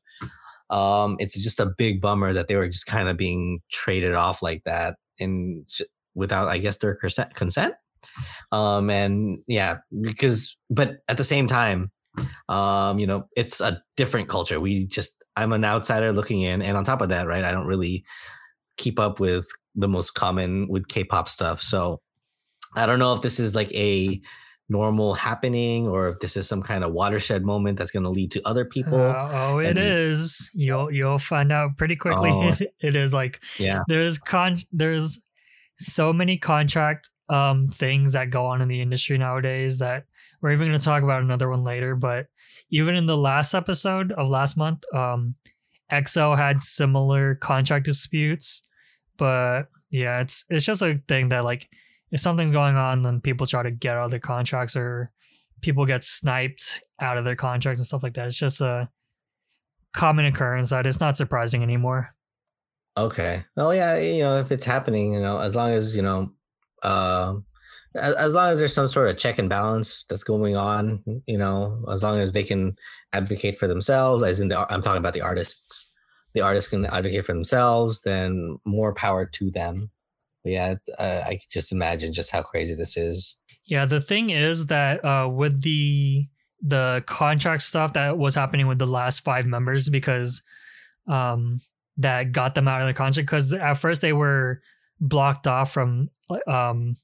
[0.69, 4.41] um it's just a big bummer that they were just kind of being traded off
[4.43, 5.65] like that and
[6.13, 7.73] without i guess their consent consent.
[8.51, 11.91] Um and yeah because but at the same time
[12.49, 14.59] um you know it's a different culture.
[14.59, 17.67] We just i'm an outsider looking in and on top of that right i don't
[17.67, 18.03] really
[18.75, 21.61] keep up with the most common with k-pop stuff.
[21.61, 22.01] So
[22.75, 24.21] i don't know if this is like a
[24.69, 28.31] normal happening or if this is some kind of watershed moment that's going to lead
[28.31, 28.99] to other people.
[28.99, 30.51] Uh, oh it and, is.
[30.53, 32.31] You'll you'll find out pretty quickly.
[32.33, 33.81] Oh, it, it is like yeah.
[33.87, 35.19] there's con there's
[35.77, 40.05] so many contract um things that go on in the industry nowadays that
[40.41, 42.27] we're even going to talk about another one later but
[42.69, 45.35] even in the last episode of last month um
[45.91, 48.63] exo had similar contract disputes
[49.17, 51.69] but yeah it's it's just a thing that like
[52.11, 55.11] if something's going on then people try to get out of their contracts or
[55.61, 58.89] people get sniped out of their contracts and stuff like that it's just a
[59.93, 62.13] common occurrence that it's not surprising anymore
[62.97, 63.45] Okay.
[63.55, 66.31] Well, yeah, you know, if it's happening, you know, as long as you know,
[66.81, 67.35] uh,
[67.97, 71.83] as long as there's some sort of check and balance that's going on, you know,
[71.91, 72.75] as long as they can
[73.13, 75.89] advocate for themselves, as in the, I'm talking about the artists,
[76.33, 79.89] the artists can advocate for themselves, then more power to them.
[80.43, 83.37] But yeah, uh, I can just imagine just how crazy this is.
[83.65, 86.27] Yeah, the thing is that uh, with the
[86.61, 90.41] the contract stuff that was happening with the last five members, because
[91.07, 91.59] um,
[91.97, 94.61] that got them out of the contract because at first they were
[94.99, 96.09] blocked off from
[96.47, 96.95] um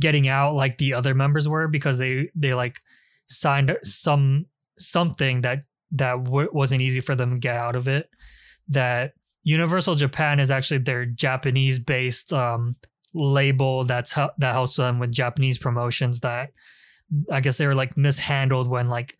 [0.00, 2.80] getting out like the other members were because they they like
[3.28, 4.46] signed some
[4.78, 5.60] something that
[5.92, 8.08] that w- wasn't easy for them to get out of it
[8.68, 12.74] that universal japan is actually their japanese based um
[13.14, 16.50] label that's that helps them with japanese promotions that
[17.30, 19.16] i guess they were like mishandled when like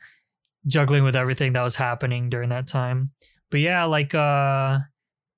[0.66, 3.10] juggling with everything that was happening during that time
[3.50, 4.78] but yeah, like uh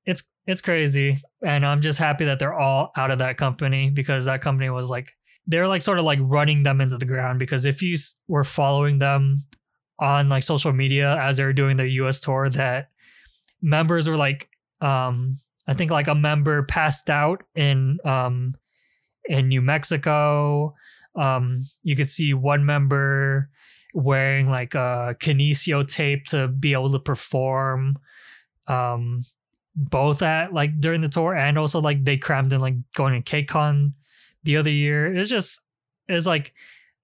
[0.05, 1.19] it's it's crazy.
[1.45, 4.91] And I'm just happy that they're all out of that company because that company was
[4.91, 5.13] like
[5.47, 7.97] they're like sort of like running them into the ground because if you
[8.29, 9.45] were following them
[9.99, 12.91] on like social media as they were doing their US tour that
[13.61, 14.49] members were like
[14.81, 18.55] um I think like a member passed out in um
[19.25, 20.75] in New Mexico.
[21.15, 23.49] Um you could see one member
[23.95, 27.99] wearing like a kinesio tape to be able to perform
[28.69, 29.23] um
[29.75, 33.45] both at like during the tour and also like they crammed in like going to
[33.45, 33.93] KCON
[34.45, 35.15] the other year.
[35.15, 35.61] It's just
[36.09, 36.53] it's like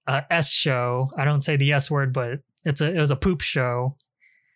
[0.07, 1.09] a S show.
[1.17, 3.95] I don't say the S word, but it's a it was a poop show.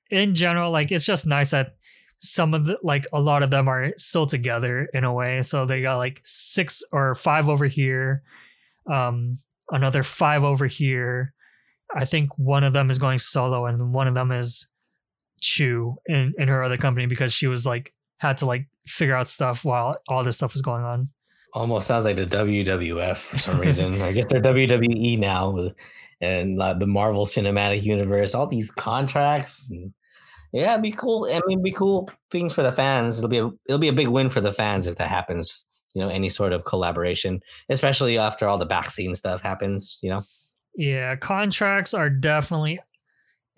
[0.10, 1.74] In general, like it's just nice that
[2.20, 5.44] some of the like a lot of them are still together in a way.
[5.44, 8.24] So they got like six or five over here,
[8.92, 9.38] um,
[9.70, 11.34] another five over here.
[11.96, 14.68] I think one of them is going solo and one of them is
[15.42, 19.28] Chuu in, in her other company because she was like had to like figure out
[19.28, 21.10] stuff while all this stuff was going on.
[21.54, 24.02] Almost sounds like the WWF for some reason.
[24.02, 25.56] I guess they're WWE now,
[26.20, 28.34] and the Marvel Cinematic Universe.
[28.34, 29.70] All these contracts.
[29.70, 29.94] And,
[30.52, 31.26] yeah, it'd be cool.
[31.26, 33.20] I mean, it'd be cool things for the fans.
[33.20, 35.66] It'll be a, it'll be a big win for the fans if that happens.
[35.94, 40.00] You know, any sort of collaboration, especially after all the backscene stuff happens.
[40.02, 40.24] You know.
[40.76, 42.80] Yeah, contracts are definitely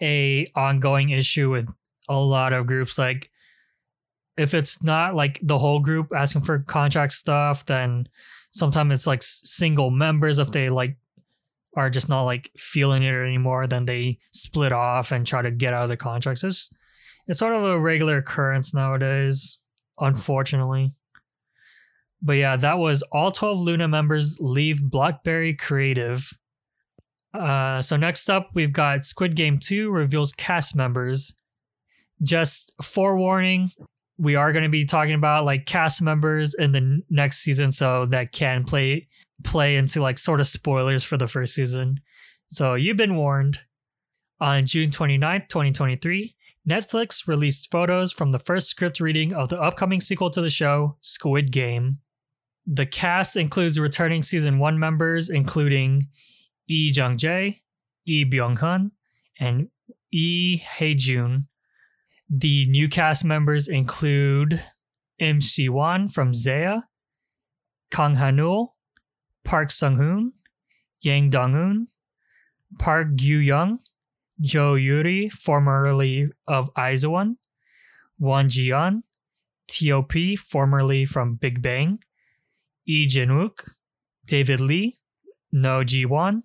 [0.01, 1.69] a ongoing issue with
[2.09, 2.97] a lot of groups.
[2.97, 3.31] Like
[4.37, 8.07] if it's not like the whole group asking for contract stuff, then
[8.51, 10.97] sometimes it's like single members if they like
[11.75, 15.73] are just not like feeling it anymore, then they split off and try to get
[15.73, 16.43] out of the contracts.
[16.43, 16.69] It's
[17.27, 19.59] it's sort of a regular occurrence nowadays,
[19.99, 20.93] unfortunately.
[22.21, 26.27] But yeah, that was all 12 LOONA members leave Blockberry Creative.
[27.33, 31.35] Uh, so next up, we've got Squid Game 2 reveals cast members.
[32.23, 33.71] Just forewarning,
[34.17, 38.05] we are going to be talking about like cast members in the next season, so
[38.07, 39.07] that can play
[39.43, 41.99] play into like sort of spoilers for the first season.
[42.47, 43.59] So you've been warned.
[44.41, 46.35] On June 29th, 2023,
[46.69, 50.97] Netflix released photos from the first script reading of the upcoming sequel to the show,
[50.99, 51.99] Squid Game.
[52.67, 56.07] The cast includes returning season one members, including
[56.67, 57.61] Lee Jung Jae,
[58.07, 58.91] Lee Byung Hun,
[59.39, 59.69] and
[60.11, 61.47] Lee Hae Jun.
[62.29, 64.61] The new cast members include
[65.19, 66.85] Im Si Wan from ZE:A,
[67.91, 68.69] Kang Hanul,
[69.43, 70.33] Park Sung Hoon,
[71.01, 71.87] Yang Dong Un,
[72.79, 73.79] Park Gyu Young,
[74.41, 77.37] Jo Yuri, formerly of IZ*ONE,
[78.17, 79.03] Won Jian,
[79.67, 81.99] T.O.P., formerly from Big Bang,
[82.87, 83.69] Lee Jin-wook,
[84.25, 84.97] David Lee,
[85.51, 86.43] No Ji-won,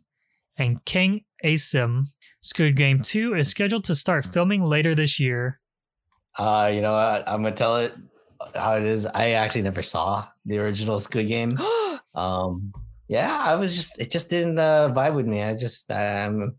[0.57, 2.09] and Kang Asim.
[2.41, 5.61] Squid Game 2 is scheduled to start filming later this year.
[6.39, 7.29] Uh, you know what?
[7.29, 7.95] I'm gonna tell it
[8.55, 9.07] how it is.
[9.07, 11.53] I actually never saw the original Squid Game.
[12.13, 12.73] Um,
[13.07, 15.45] yeah, I was just it just didn't uh, vibe with me.
[15.45, 16.57] I just um,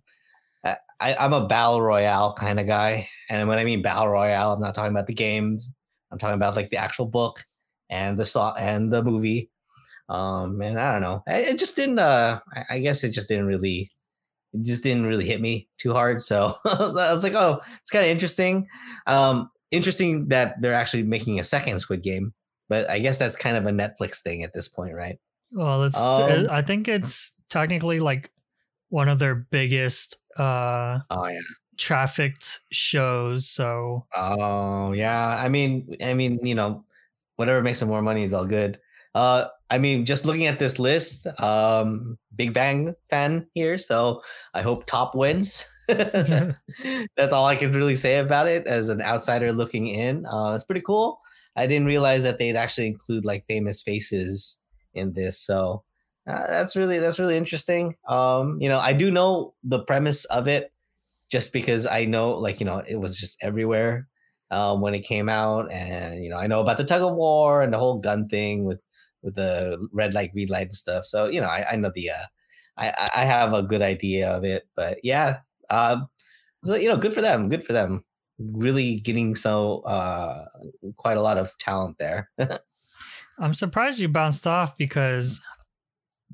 [0.64, 4.54] I, I I'm a battle royale kind of guy, and when I mean battle royale,
[4.54, 5.74] I'm not talking about the games.
[6.10, 7.44] I'm talking about like the actual book
[7.90, 9.50] and the song and the movie.
[10.10, 12.00] Um, and I don't know, it, it just didn't.
[12.00, 13.92] Uh, I, I guess it just didn't really,
[14.54, 16.22] it just didn't really hit me too hard.
[16.22, 18.68] So I was like, oh, it's kind of interesting.
[19.08, 22.34] Um, interesting that they're actually making a second Squid Game,
[22.70, 25.18] but I guess that's kind of a Netflix thing at this point, right?
[25.52, 28.32] Well, it's Um, I think it's technically like
[28.90, 31.40] one of their biggest uh Oh yeah.
[31.78, 35.28] trafficked shows, so Oh yeah.
[35.28, 36.86] I mean, I mean, you know,
[37.36, 38.80] whatever makes them more money is all good.
[39.14, 44.22] Uh, I mean, just looking at this list, um, Big Bang fan here, so
[44.54, 45.66] I hope Top wins.
[45.88, 50.26] That's all I can really say about it as an outsider looking in.
[50.26, 51.20] Uh, it's pretty cool.
[51.56, 55.84] I didn't realize that they'd actually include like famous faces in this, so
[56.28, 57.96] uh, that's really that's really interesting.
[58.08, 60.72] Um, you know, I do know the premise of it
[61.30, 64.08] just because I know, like, you know, it was just everywhere
[64.52, 67.62] um, when it came out, and you know, I know about the tug of war
[67.62, 68.80] and the whole gun thing with
[69.22, 71.06] with the red light, green light, and stuff.
[71.06, 72.26] So you know, I, I know the, uh,
[72.78, 76.08] I I have a good idea of it, but yeah, um,
[76.64, 78.04] so you know, good for them, good for them,
[78.40, 80.46] really getting so uh,
[80.98, 82.30] quite a lot of talent there.
[83.40, 85.42] I'm surprised you bounced off because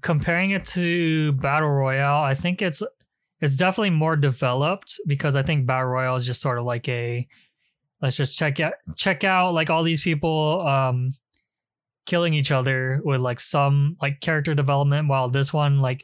[0.01, 2.83] comparing it to Battle Royale, I think it's
[3.39, 7.27] it's definitely more developed because I think Battle Royale is just sort of like a
[8.01, 11.11] let's just check out check out like all these people um
[12.07, 16.03] killing each other with like some like character development while this one like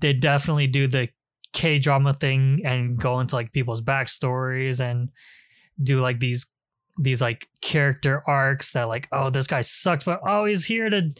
[0.00, 1.08] they definitely do the
[1.52, 5.10] K drama thing and go into like people's backstories and
[5.80, 6.46] do like these
[6.98, 11.12] these like character arcs that like oh this guy sucks but oh he's here to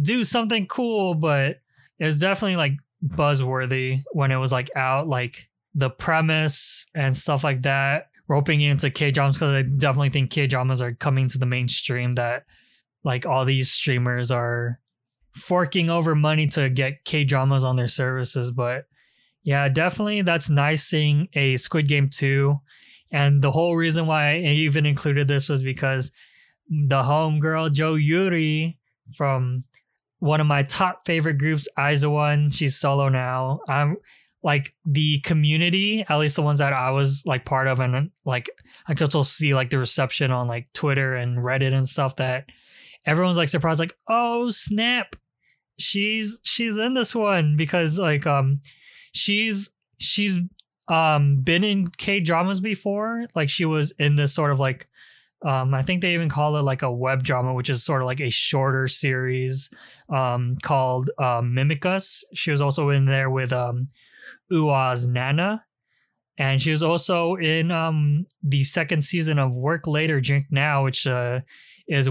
[0.00, 1.56] do something cool but
[1.98, 2.74] it was definitely like
[3.06, 8.90] buzzworthy when it was like out, like the premise and stuff like that, roping into
[8.90, 12.12] K dramas because I definitely think K dramas are coming to the mainstream.
[12.12, 12.44] That
[13.04, 14.80] like all these streamers are
[15.32, 18.84] forking over money to get K dramas on their services, but
[19.42, 22.58] yeah, definitely that's nice seeing a Squid Game 2.
[23.10, 26.12] And the whole reason why I even included this was because
[26.68, 28.78] the homegirl Jo Yuri
[29.16, 29.64] from
[30.18, 33.60] one of my top favorite groups, IZ*ONE, she's solo now.
[33.68, 33.96] I'm
[34.42, 38.48] like the community, at least the ones that I was like part of, and like
[38.86, 42.46] I could also see like the reception on like Twitter and Reddit and stuff that
[43.06, 45.16] everyone's like surprised, like, oh snap,
[45.78, 48.60] she's she's in this one because like um
[49.12, 50.38] she's she's
[50.88, 53.26] um been in K dramas before.
[53.34, 54.88] Like she was in this sort of like
[55.46, 58.06] um I think they even call it like a web drama, which is sort of
[58.06, 59.70] like a shorter series
[60.12, 62.22] um called um Mimicus.
[62.34, 63.88] She was also in there with um
[64.52, 65.64] Ua's Nana.
[66.38, 71.06] And she was also in um the second season of Work Later, Drink Now, which
[71.06, 71.40] uh
[71.86, 72.08] is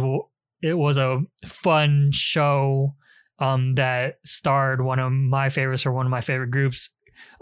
[0.61, 2.95] it was a fun show
[3.39, 6.89] um, that starred one of my favorites or one of my favorite groups,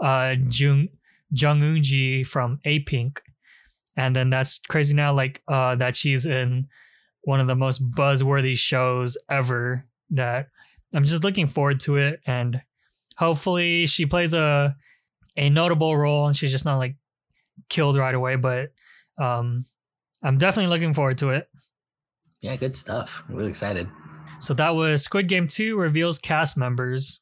[0.00, 0.88] uh, Jung
[1.30, 3.18] Jung Eunji from Apink,
[3.96, 5.12] and then that's crazy now.
[5.12, 6.68] Like uh, that she's in
[7.22, 9.84] one of the most buzzworthy shows ever.
[10.10, 10.48] That
[10.94, 12.62] I'm just looking forward to it, and
[13.16, 14.76] hopefully she plays a
[15.36, 16.96] a notable role, and she's just not like
[17.68, 18.36] killed right away.
[18.36, 18.72] But
[19.20, 19.64] um,
[20.22, 21.48] I'm definitely looking forward to it.
[22.40, 23.24] Yeah, good stuff.
[23.28, 23.88] I'm really excited.
[24.40, 27.20] So that was Squid Game 2 reveals cast members.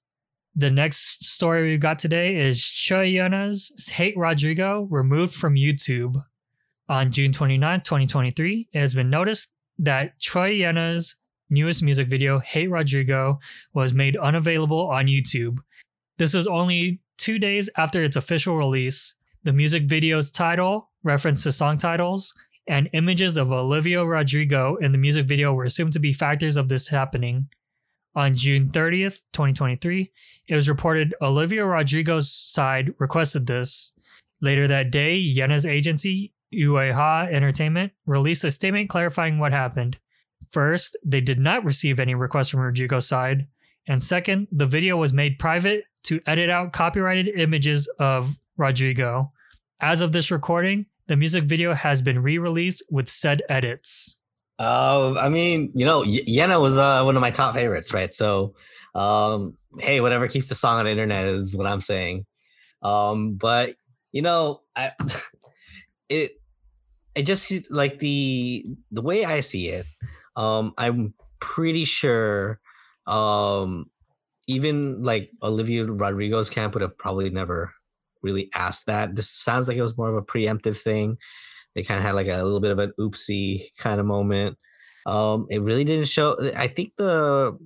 [0.55, 3.05] The next story we've got today is Choi
[3.89, 6.23] Hate Rodrigo removed from YouTube.
[6.89, 9.49] On June 29, 2023, it has been noticed
[9.79, 11.17] that Choi Yena's
[11.51, 13.39] newest music video, Hate Rodrigo,
[13.75, 15.59] was made unavailable on YouTube.
[16.19, 19.15] This is only two days after its official release.
[19.45, 22.35] The music video's title, reference to song titles,
[22.67, 26.69] and images of Olivia Rodrigo in the music video were assumed to be factors of
[26.69, 27.49] this happening.
[28.15, 30.11] On June 30th, 2023,
[30.49, 33.93] it was reported Olivia Rodrigo's side requested this.
[34.41, 39.99] Later that day, Yena's agency, Yuehua Entertainment, released a statement clarifying what happened.
[40.49, 43.49] First, they did not receive any requests from Rodrigo's side.
[43.87, 49.33] And second, the video was made private to edit out copyrighted images of Rodrigo.
[49.81, 54.17] As of this recording, the music video has been re-released with said edits.
[54.59, 58.13] Uh, I mean, you know, y- Yena was uh, one of my top favorites, right?
[58.13, 58.55] So,
[58.95, 62.25] um, hey, whatever keeps the song on the internet is what I'm saying.
[62.83, 63.75] Um, but
[64.13, 64.93] you know, I
[66.09, 66.33] it
[67.15, 69.87] it just like the the way I see it.
[70.37, 72.61] Um, I'm pretty sure,
[73.07, 73.91] um,
[74.47, 77.73] even like Olivia Rodrigo's camp would have probably never
[78.27, 79.17] really asked that.
[79.17, 81.17] This sounds like it was more of a preemptive thing.
[81.75, 84.59] They kind of had like a little bit of an oopsie kind of moment.
[85.07, 86.37] Um, it really didn't show.
[86.57, 87.57] I think the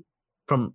[0.46, 0.74] from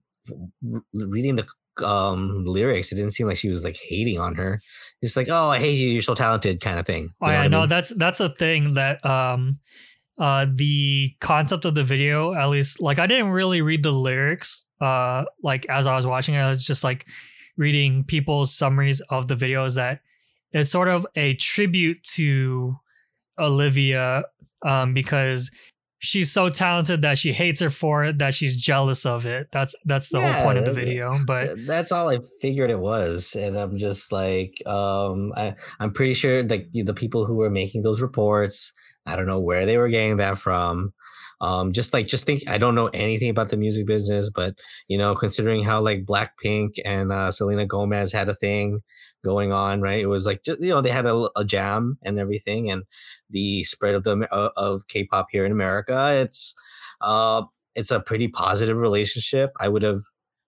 [0.94, 1.46] reading the
[1.86, 4.60] um lyrics, it didn't seem like she was like hating on her.
[5.02, 7.04] It's like, oh, I hate you, you're so talented, kind of thing.
[7.04, 7.70] You oh, yeah, no, mean?
[7.70, 9.60] that's that's a thing that um
[10.18, 14.66] uh the concept of the video, at least like I didn't really read the lyrics
[14.82, 17.06] uh like as I was watching it, I was just like
[17.58, 20.02] reading people's summaries of the videos that
[20.56, 22.78] it's sort of a tribute to
[23.38, 24.24] Olivia
[24.66, 25.52] um, because
[26.00, 29.50] she's so talented that she hates her for it that she's jealous of it.
[29.52, 31.20] That's that's the yeah, whole point of the video.
[31.26, 36.14] But that's all I figured it was, and I'm just like, um, I I'm pretty
[36.14, 38.72] sure like the people who were making those reports,
[39.06, 40.94] I don't know where they were getting that from.
[41.42, 44.56] Um, just like just think, I don't know anything about the music business, but
[44.88, 48.82] you know, considering how like Blackpink and uh, Selena Gomez had a thing
[49.24, 50.00] going on, right?
[50.00, 52.84] It was like just, you know they had a, a jam and everything, and
[53.30, 56.14] the spread of the uh, of K-pop here in America.
[56.22, 56.54] It's
[57.02, 57.44] uh,
[57.76, 59.52] it's a pretty positive relationship.
[59.60, 60.02] I would have,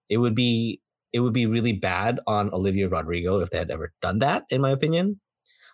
[0.09, 0.81] it would be
[1.13, 4.61] it would be really bad on Olivia Rodrigo if they had ever done that, in
[4.61, 5.19] my opinion.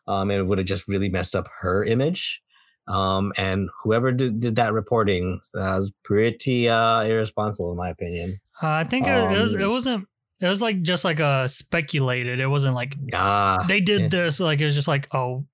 [0.07, 2.42] Um, and it would have just really messed up her image.
[2.87, 8.41] Um, and whoever did, did that reporting that was pretty uh, irresponsible, in my opinion.
[8.61, 9.53] Uh, I think um, it, was.
[9.53, 10.07] It um, wasn't.
[10.41, 12.39] It was like just like a speculated.
[12.39, 14.07] It wasn't like ah, they did yeah.
[14.09, 14.39] this.
[14.39, 15.45] Like it was just like oh,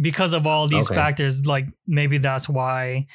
[0.00, 0.94] because of all these okay.
[0.94, 3.06] factors, like maybe that's why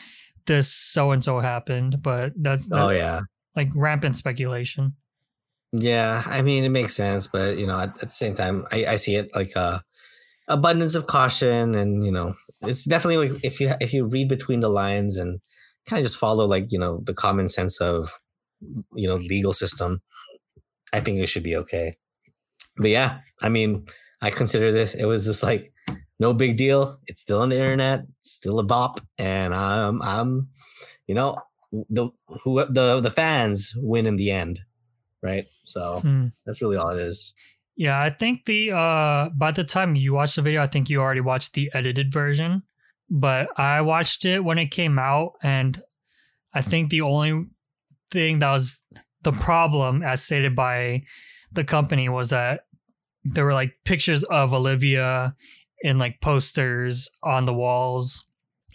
[0.45, 2.03] this so and so happened.
[2.03, 3.21] But that's, that's oh yeah,
[3.55, 4.93] like rampant speculation.
[5.71, 8.85] Yeah, I mean it makes sense, but you know at, at the same time, I,
[8.85, 9.83] I see it like a
[10.47, 14.59] abundance of caution, and you know it's definitely like if you if you read between
[14.61, 15.39] the lines and
[15.87, 18.09] kind of just follow like you know the common sense of
[18.95, 20.01] you know legal system
[20.93, 21.93] I think it should be okay.
[22.77, 23.85] But yeah, I mean,
[24.21, 24.95] I consider this.
[24.95, 25.73] It was just like
[26.19, 26.97] no big deal.
[27.07, 30.49] It's still on the internet, still a bop, and I'm I'm,
[31.07, 31.37] you know,
[31.71, 32.09] the
[32.43, 34.59] who the the fans win in the end,
[35.21, 35.47] right?
[35.65, 36.27] So Hmm.
[36.45, 37.33] that's really all it is.
[37.75, 41.01] Yeah, I think the uh by the time you watched the video, I think you
[41.01, 42.63] already watched the edited version.
[43.09, 45.81] But I watched it when it came out and
[46.53, 47.45] I think the only
[48.11, 48.79] thing that was
[49.21, 51.03] the problem as stated by
[51.51, 52.61] the company was that
[53.23, 55.35] there were like pictures of Olivia
[55.81, 58.25] in like posters on the walls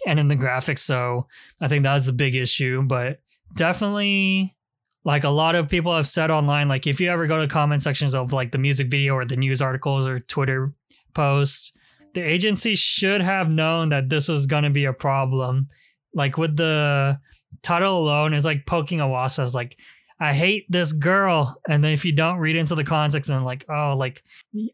[0.06, 0.80] and in the graphics.
[0.80, 1.26] So
[1.60, 2.82] I think that was the big issue.
[2.82, 3.20] But
[3.56, 4.56] definitely
[5.04, 7.82] like a lot of people have said online like if you ever go to comment
[7.82, 10.72] sections of like the music video or the news articles or twitter
[11.14, 11.72] posts
[12.14, 15.68] the agency should have known that this was going to be a problem.
[16.14, 17.18] Like with the
[17.62, 19.76] title alone is like poking a wasp as like
[20.20, 21.56] i hate this girl.
[21.68, 24.22] And then if you don't read into the context and like oh like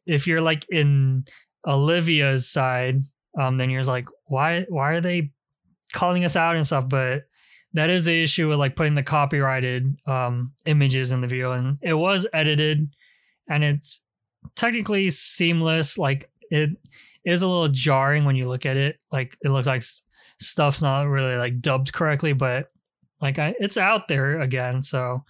[0.07, 1.25] if you're like in
[1.67, 3.03] olivia's side
[3.41, 5.33] um then you're like why why are they
[5.93, 6.89] calling us out and stuff?
[6.89, 7.23] But
[7.77, 11.79] that is the issue with like putting the copyrighted um images in the video and
[11.83, 12.89] it was edited
[13.49, 14.01] and it's
[14.55, 16.71] technically seamless like it
[17.25, 19.83] is a little jarring when you look at it like it looks like
[20.41, 22.71] stuff's not really like dubbed correctly but
[23.21, 25.25] like I, it's out there again so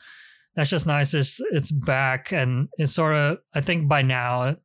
[0.54, 4.56] that's just nice it's, it's back and it's sort of i think by now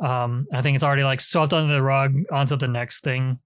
[0.00, 3.38] um i think it's already like swept under the rug onto the next thing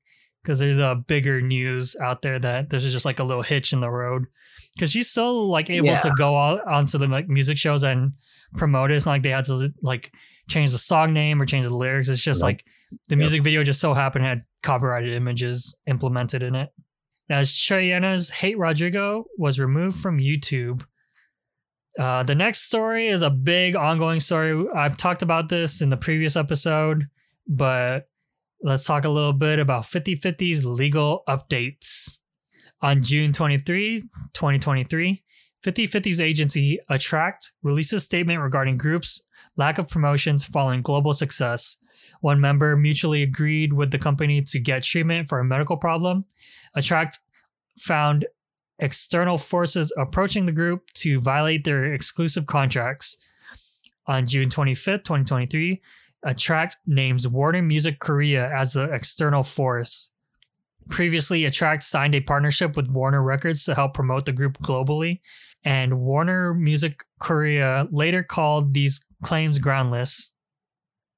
[0.42, 3.72] because there's a bigger news out there that this is just like a little hitch
[3.72, 4.26] in the road
[4.74, 5.98] because she's still like able Yeah.
[6.00, 8.12] to go out onto the like music shows and
[8.56, 8.96] promote it.
[8.96, 10.12] It's not like they had to like
[10.48, 12.08] change the song name or change the lyrics.
[12.08, 12.64] It's just like
[13.08, 13.18] the Yep.
[13.18, 16.70] music video just so happened had copyrighted images implemented in it.
[17.30, 20.84] As Choi Yena's Hate Rodrigo was removed from YouTube.
[21.98, 24.66] Uh, the next story is a big ongoing story.
[24.74, 27.06] I've talked about this in the previous episode,
[27.46, 28.08] but
[28.62, 32.18] let's talk a little bit about Fifty Fifty's legal updates.
[32.80, 34.02] On June 23,
[34.32, 35.22] 2023,
[35.62, 39.22] Fifty Fifty's agency Attract released a statement regarding groups'
[39.56, 41.76] lack of promotions following global success.
[42.20, 46.24] One member mutually agreed with the company to get treatment for a medical problem.
[46.74, 47.18] Attract
[47.78, 48.26] found
[48.78, 53.16] external forces approaching the group to violate their exclusive contracts.
[54.06, 55.80] On June 25th, 2023,
[56.24, 60.10] Attract names Warner Music Korea as the external force.
[60.88, 65.20] Previously, Attract signed a partnership with Warner Records to help promote the group globally,
[65.64, 70.32] and Warner Music Korea later called these claims groundless.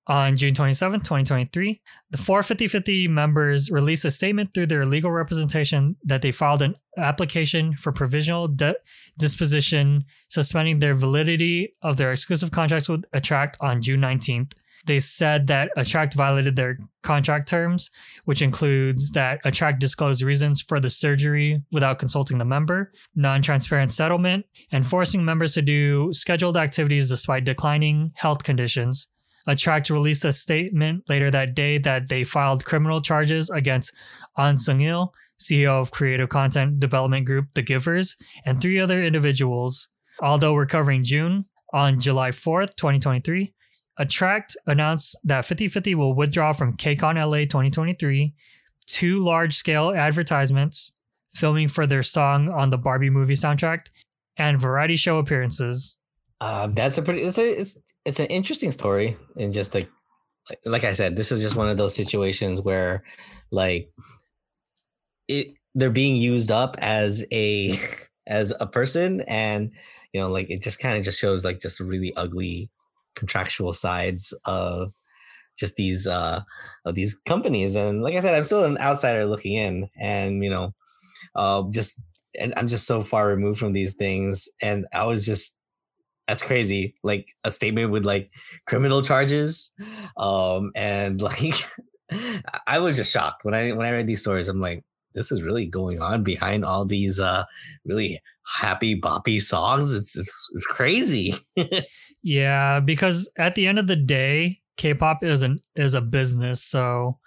[0.07, 1.80] On June 27, 2023,
[2.11, 6.76] the four 50 members released a statement through their legal representation that they filed an
[6.98, 8.76] application for provisional de-
[9.18, 14.52] disposition, suspending their validity of their exclusive contracts with Attract on June 19th.
[14.87, 17.91] They said that Attract violated their contract terms,
[18.24, 23.93] which includes that Attract disclosed reasons for the surgery without consulting the member, non transparent
[23.93, 29.09] settlement, and forcing members to do scheduled activities despite declining health conditions.
[29.47, 33.93] Attract released a statement later that day that they filed criminal charges against
[34.37, 38.16] An Sung Il, CEO of creative content development group The Givers,
[38.47, 39.89] and three other individuals.
[40.20, 43.53] Although we're covering June, on July 4th, 2023,
[43.97, 48.34] Attract announced that Fifty Fifty will withdraw from KCON LA 2023
[48.86, 50.92] two large scale advertisements,
[51.32, 53.86] filming for their song on the Barbie movie soundtrack,
[54.36, 55.97] and variety show appearances.
[56.40, 57.22] Uh, that's a pretty.
[57.22, 57.61] It's a.
[57.61, 59.88] It's it's an interesting story, and just like,
[60.66, 63.03] like, I said, this is just one of those situations where,
[63.51, 63.90] like,
[65.28, 67.78] it they're being used up as a
[68.26, 69.70] as a person, and
[70.12, 72.70] you know, like it just kind of just shows like just really ugly
[73.15, 74.93] contractual sides of
[75.57, 76.43] just these uh
[76.85, 77.77] of these companies.
[77.77, 80.75] And like i said i'm still an outsider looking in and you know
[81.37, 82.01] uh just
[82.39, 84.49] and i'm just so far removed from these things.
[84.61, 85.61] And i was just
[86.27, 86.95] that's crazy.
[87.03, 88.31] Like a statement with like
[88.67, 89.71] criminal charges
[90.17, 91.55] um and like
[92.67, 93.45] i was just shocked.
[93.45, 94.85] When i when i read these stories i'm like
[95.15, 97.45] this is really going on behind all these uh
[97.85, 98.21] really
[98.59, 99.93] happy boppy songs.
[99.95, 101.35] It's it's, it's crazy
[102.25, 106.62] Yeah, because at the end of the day, K-pop is an is a business.
[106.62, 107.18] So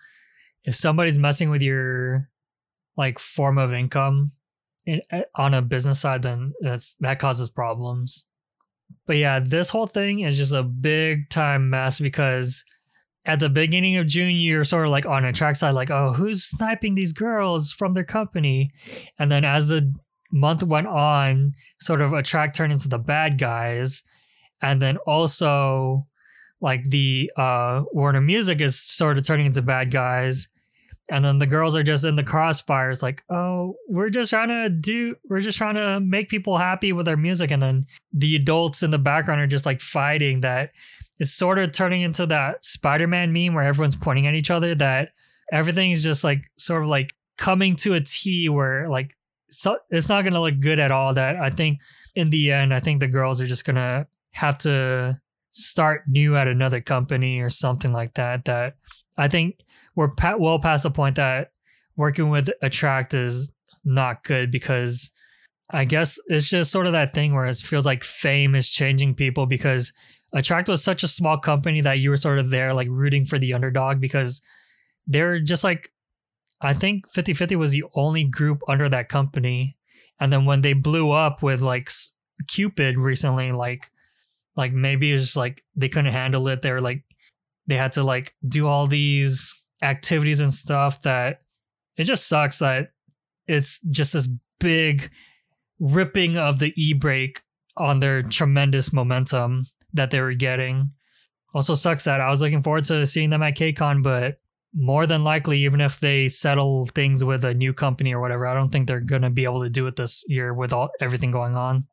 [0.64, 2.30] if somebody's messing with your
[2.98, 4.32] like form of income
[4.88, 8.26] in, eh, on a business side, then that's that causes problems.
[9.06, 12.66] But yeah, this whole thing is just a big time mess because
[13.24, 16.43] at the beginning of June, you're sort of like on Attract side, like, oh, who's
[16.43, 18.72] sniping these girls from their company?
[19.20, 19.93] And then as the
[20.32, 24.02] month went on, sort of Attract turned into the bad guys
[24.62, 26.08] and then also
[26.62, 30.47] like the uh Warner Music is sort of turning into bad guys.
[31.10, 34.70] And then the girls are just in the crossfires like oh we're just trying to
[34.70, 37.51] do we're just trying to make people happy with our music.
[37.51, 40.72] And then the adults in the background are just like fighting that
[41.20, 45.10] it's sort of turning into that spider-man meme where everyone's pointing at each other that
[45.51, 49.16] everything's just like sort of like coming to a t where like
[49.49, 51.14] so it's not gonna look good at all.
[51.14, 51.80] That i think
[52.16, 55.19] in the end i think the girls are just gonna have to
[55.51, 58.75] start new at another company or something like that that
[59.17, 59.55] i think
[59.95, 61.51] we're pa- well past the point that
[61.95, 63.51] working with attract is
[63.84, 65.11] not good because
[65.69, 69.15] I guess it's just sort of that thing where it feels like fame is changing
[69.15, 69.91] people because
[70.34, 73.39] Attract was such a small company that you were sort of there like rooting for
[73.39, 74.41] the underdog because
[75.07, 75.91] they're just like
[76.61, 79.78] I think Fifty Fifty was the only group under that company.
[80.19, 81.91] And then when they blew up with like
[82.47, 83.89] Cupid recently like
[84.58, 87.03] like maybe it's like they couldn't handle it they're like
[87.68, 91.41] they had to like do all these activities and stuff that
[91.95, 92.89] it just sucks that
[93.47, 94.28] it's just this
[94.60, 95.10] big
[95.80, 97.41] ripping of the e-brake
[97.76, 100.91] on their tremendous momentum that they were getting.
[101.53, 104.39] Also sucks that I was looking forward to seeing them at KCON, but
[104.76, 108.53] more than likely, even if they settle things with a new company or whatever, I
[108.53, 111.55] don't think they're gonna be able to do it this year with all everything going
[111.55, 111.86] on.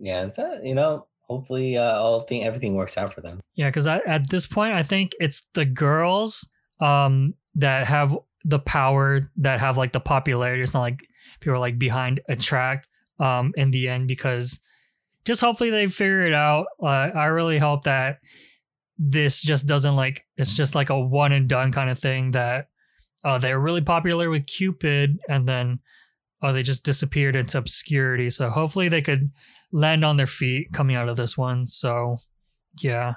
[0.00, 3.40] Yeah, it's, uh, you know, hopefully, uh, all thing everything works out for them.
[3.54, 6.48] Yeah, because at this point, I think it's the girls
[6.80, 10.62] um, that have the power, that have like the popularity.
[10.62, 11.00] It's not like
[11.40, 12.88] people are like behind attract
[13.20, 14.60] um, in the end because
[15.24, 16.66] just hopefully they figure it out.
[16.82, 18.18] Uh, I really hope that
[18.98, 22.68] this just doesn't like it's just like a one and done kind of thing that
[23.24, 25.80] uh, they're really popular with Cupid and then
[26.42, 28.30] oh they just disappeared into obscurity.
[28.30, 29.30] So hopefully they could
[29.72, 31.66] land on their feet coming out of this one.
[31.66, 32.18] So
[32.80, 33.14] yeah.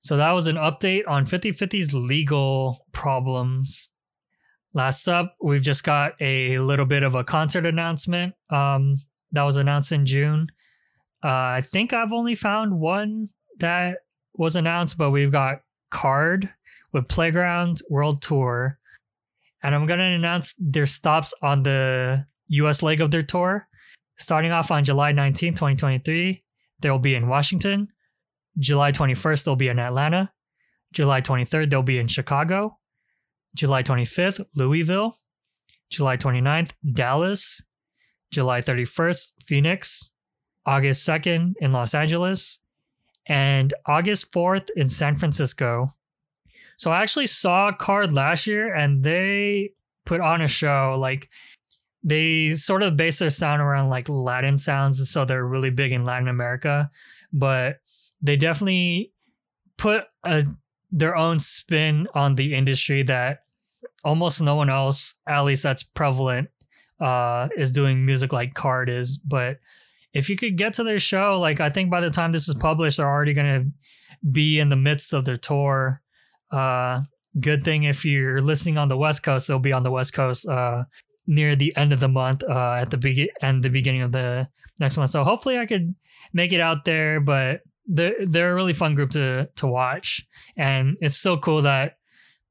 [0.00, 3.88] So that was an update on Fifty Fifty's legal problems.
[4.74, 8.96] Last up, we've just got a little bit of a concert announcement um,
[9.30, 10.48] that was announced in June.
[11.24, 13.28] Uh, I think I've only found one
[13.60, 13.98] that
[14.34, 16.50] was announced, but we've got KARD
[16.92, 18.78] with Playground World Tour.
[19.62, 23.68] And I'm to announce their stops on the US leg of their tour.
[24.16, 26.42] Starting off on July 19, 2023,
[26.80, 27.88] they will be in Washington.
[28.58, 30.32] July 21st, they'll be in Atlanta.
[30.92, 32.78] July 23rd, they'll be in Chicago.
[33.54, 35.18] July 25th, Louisville.
[35.90, 37.62] July 29th, Dallas.
[38.30, 40.12] July 31st, Phoenix.
[40.66, 42.60] August 2nd in Los Angeles.
[43.26, 45.90] And August 4th in San Francisco.
[46.76, 49.70] So I actually saw KARD last year and they
[50.04, 50.96] put on a show.
[50.98, 51.28] Like
[52.04, 55.10] they sort of base their sound around like Latin sounds.
[55.10, 56.90] So they're really big in Latin America.
[57.32, 57.78] But
[58.20, 59.12] they definitely
[59.78, 60.44] put a,
[60.92, 63.40] their own spin on the industry that
[64.04, 66.50] almost no one else, at least that's prevalent,
[67.00, 69.16] uh, is doing music like KARD is.
[69.16, 69.58] But
[70.12, 72.54] if you could get to their show, like I think by the time this is
[72.54, 73.64] published, they're already gonna
[74.30, 76.02] be in the midst of their tour.
[76.52, 77.00] Uh,
[77.40, 80.46] good thing if you're listening on the West Coast, they'll be on the West Coast
[80.46, 80.84] uh,
[81.26, 84.48] near the end of the month, uh, at the begin and the beginning of the
[84.80, 85.10] next month.
[85.10, 85.94] So hopefully I could
[86.32, 90.96] make it out there, but they're they're a really fun group to to watch, and
[91.00, 91.96] it's so cool that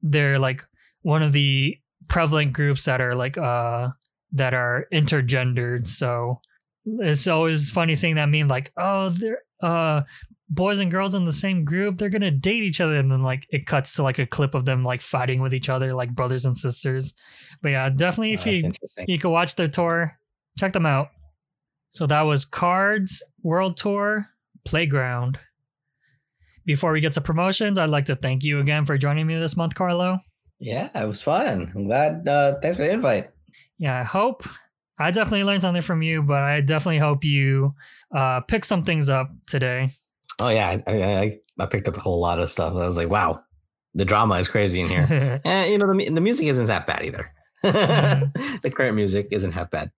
[0.02, 0.64] they're like
[1.02, 1.76] one of the
[2.08, 3.88] prevalent groups that are like uh
[4.32, 5.86] that are intergendered.
[5.86, 6.40] So
[6.86, 10.02] it's always funny seeing that meme like oh they're uh
[10.48, 13.46] boys and girls in the same group they're gonna date each other and then like
[13.50, 16.44] it cuts to like a clip of them like fighting with each other like brothers
[16.44, 17.14] and sisters
[17.62, 18.70] but yeah definitely if oh, you
[19.06, 20.18] you can watch their tour
[20.58, 21.08] check them out
[21.94, 24.26] so that was KARD's world tour
[24.64, 25.38] playground.
[26.66, 29.56] Before we get to promotions, I'd like to thank you again for joining me this
[29.56, 30.18] month, Carlo.
[30.58, 31.70] Yeah, it was fun.
[31.72, 32.26] I'm glad.
[32.26, 33.30] Uh, thanks for the invite.
[33.78, 34.42] Yeah, I hope
[34.98, 37.74] I definitely learned something from you, but I definitely hope you
[38.12, 39.90] uh, pick some things up today.
[40.40, 42.72] Oh yeah, I, I, I picked up a whole lot of stuff.
[42.72, 43.42] I was like, wow,
[43.94, 45.06] the drama is crazy in here.
[45.10, 47.32] and eh, you know, the the music isn't that bad either.
[47.64, 48.56] mm-hmm.
[48.62, 49.90] the current music isn't half bad.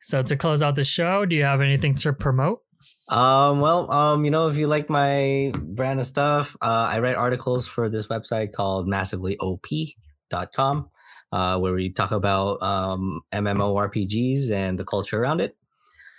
[0.00, 2.60] So to close out the show, do you have anything to promote?
[3.08, 7.16] Um, well, um, you know, if you like my brand of stuff, uh, I write
[7.16, 10.90] articles for this website called massivelyop.com,
[11.32, 15.56] uh, where we talk about um, MMORPGs and the culture around it.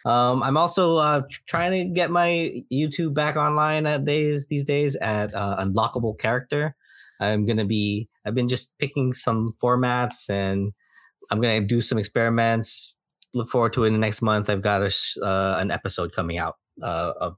[0.08, 4.96] Um, I'm also uh, trying to get my YouTube back online at days these days
[4.96, 6.78] at uh, Unlockable Character.
[7.20, 8.08] I'm gonna be.
[8.26, 10.72] I've been just picking some formats and
[11.30, 12.96] I'm gonna do some experiments.
[13.34, 14.50] Look forward to it in the next month.
[14.50, 17.38] I've got a, uh, an episode coming out uh, of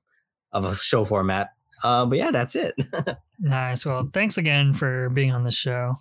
[0.51, 1.49] of a show format.
[1.83, 2.75] Uh, but yeah, that's it.
[3.39, 3.83] nice.
[3.83, 5.95] Well, thanks again for being on the show.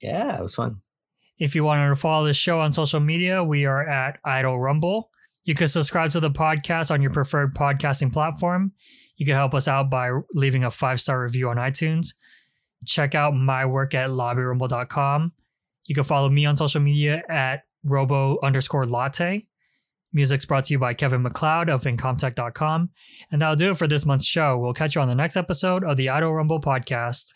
[0.00, 0.80] Yeah, it was fun.
[1.38, 5.10] If you wanted to follow this show on social media, we are at Idle Rumble.
[5.44, 7.14] You can subscribe to the podcast on your mm.
[7.14, 8.72] preferred podcasting platform.
[9.16, 12.08] You can help us out by leaving a five star review on iTunes.
[12.84, 15.32] Check out my work at lobbyrumble.com.
[15.86, 19.46] You can follow me on social media at robo underscore latte.
[20.12, 22.90] Music's brought to you by Kevin MacLeod of Incompetech.com.
[23.30, 24.58] And that'll do it for this month's show.
[24.58, 27.32] We'll catch you on the next episode of the Idle Rumble podcast.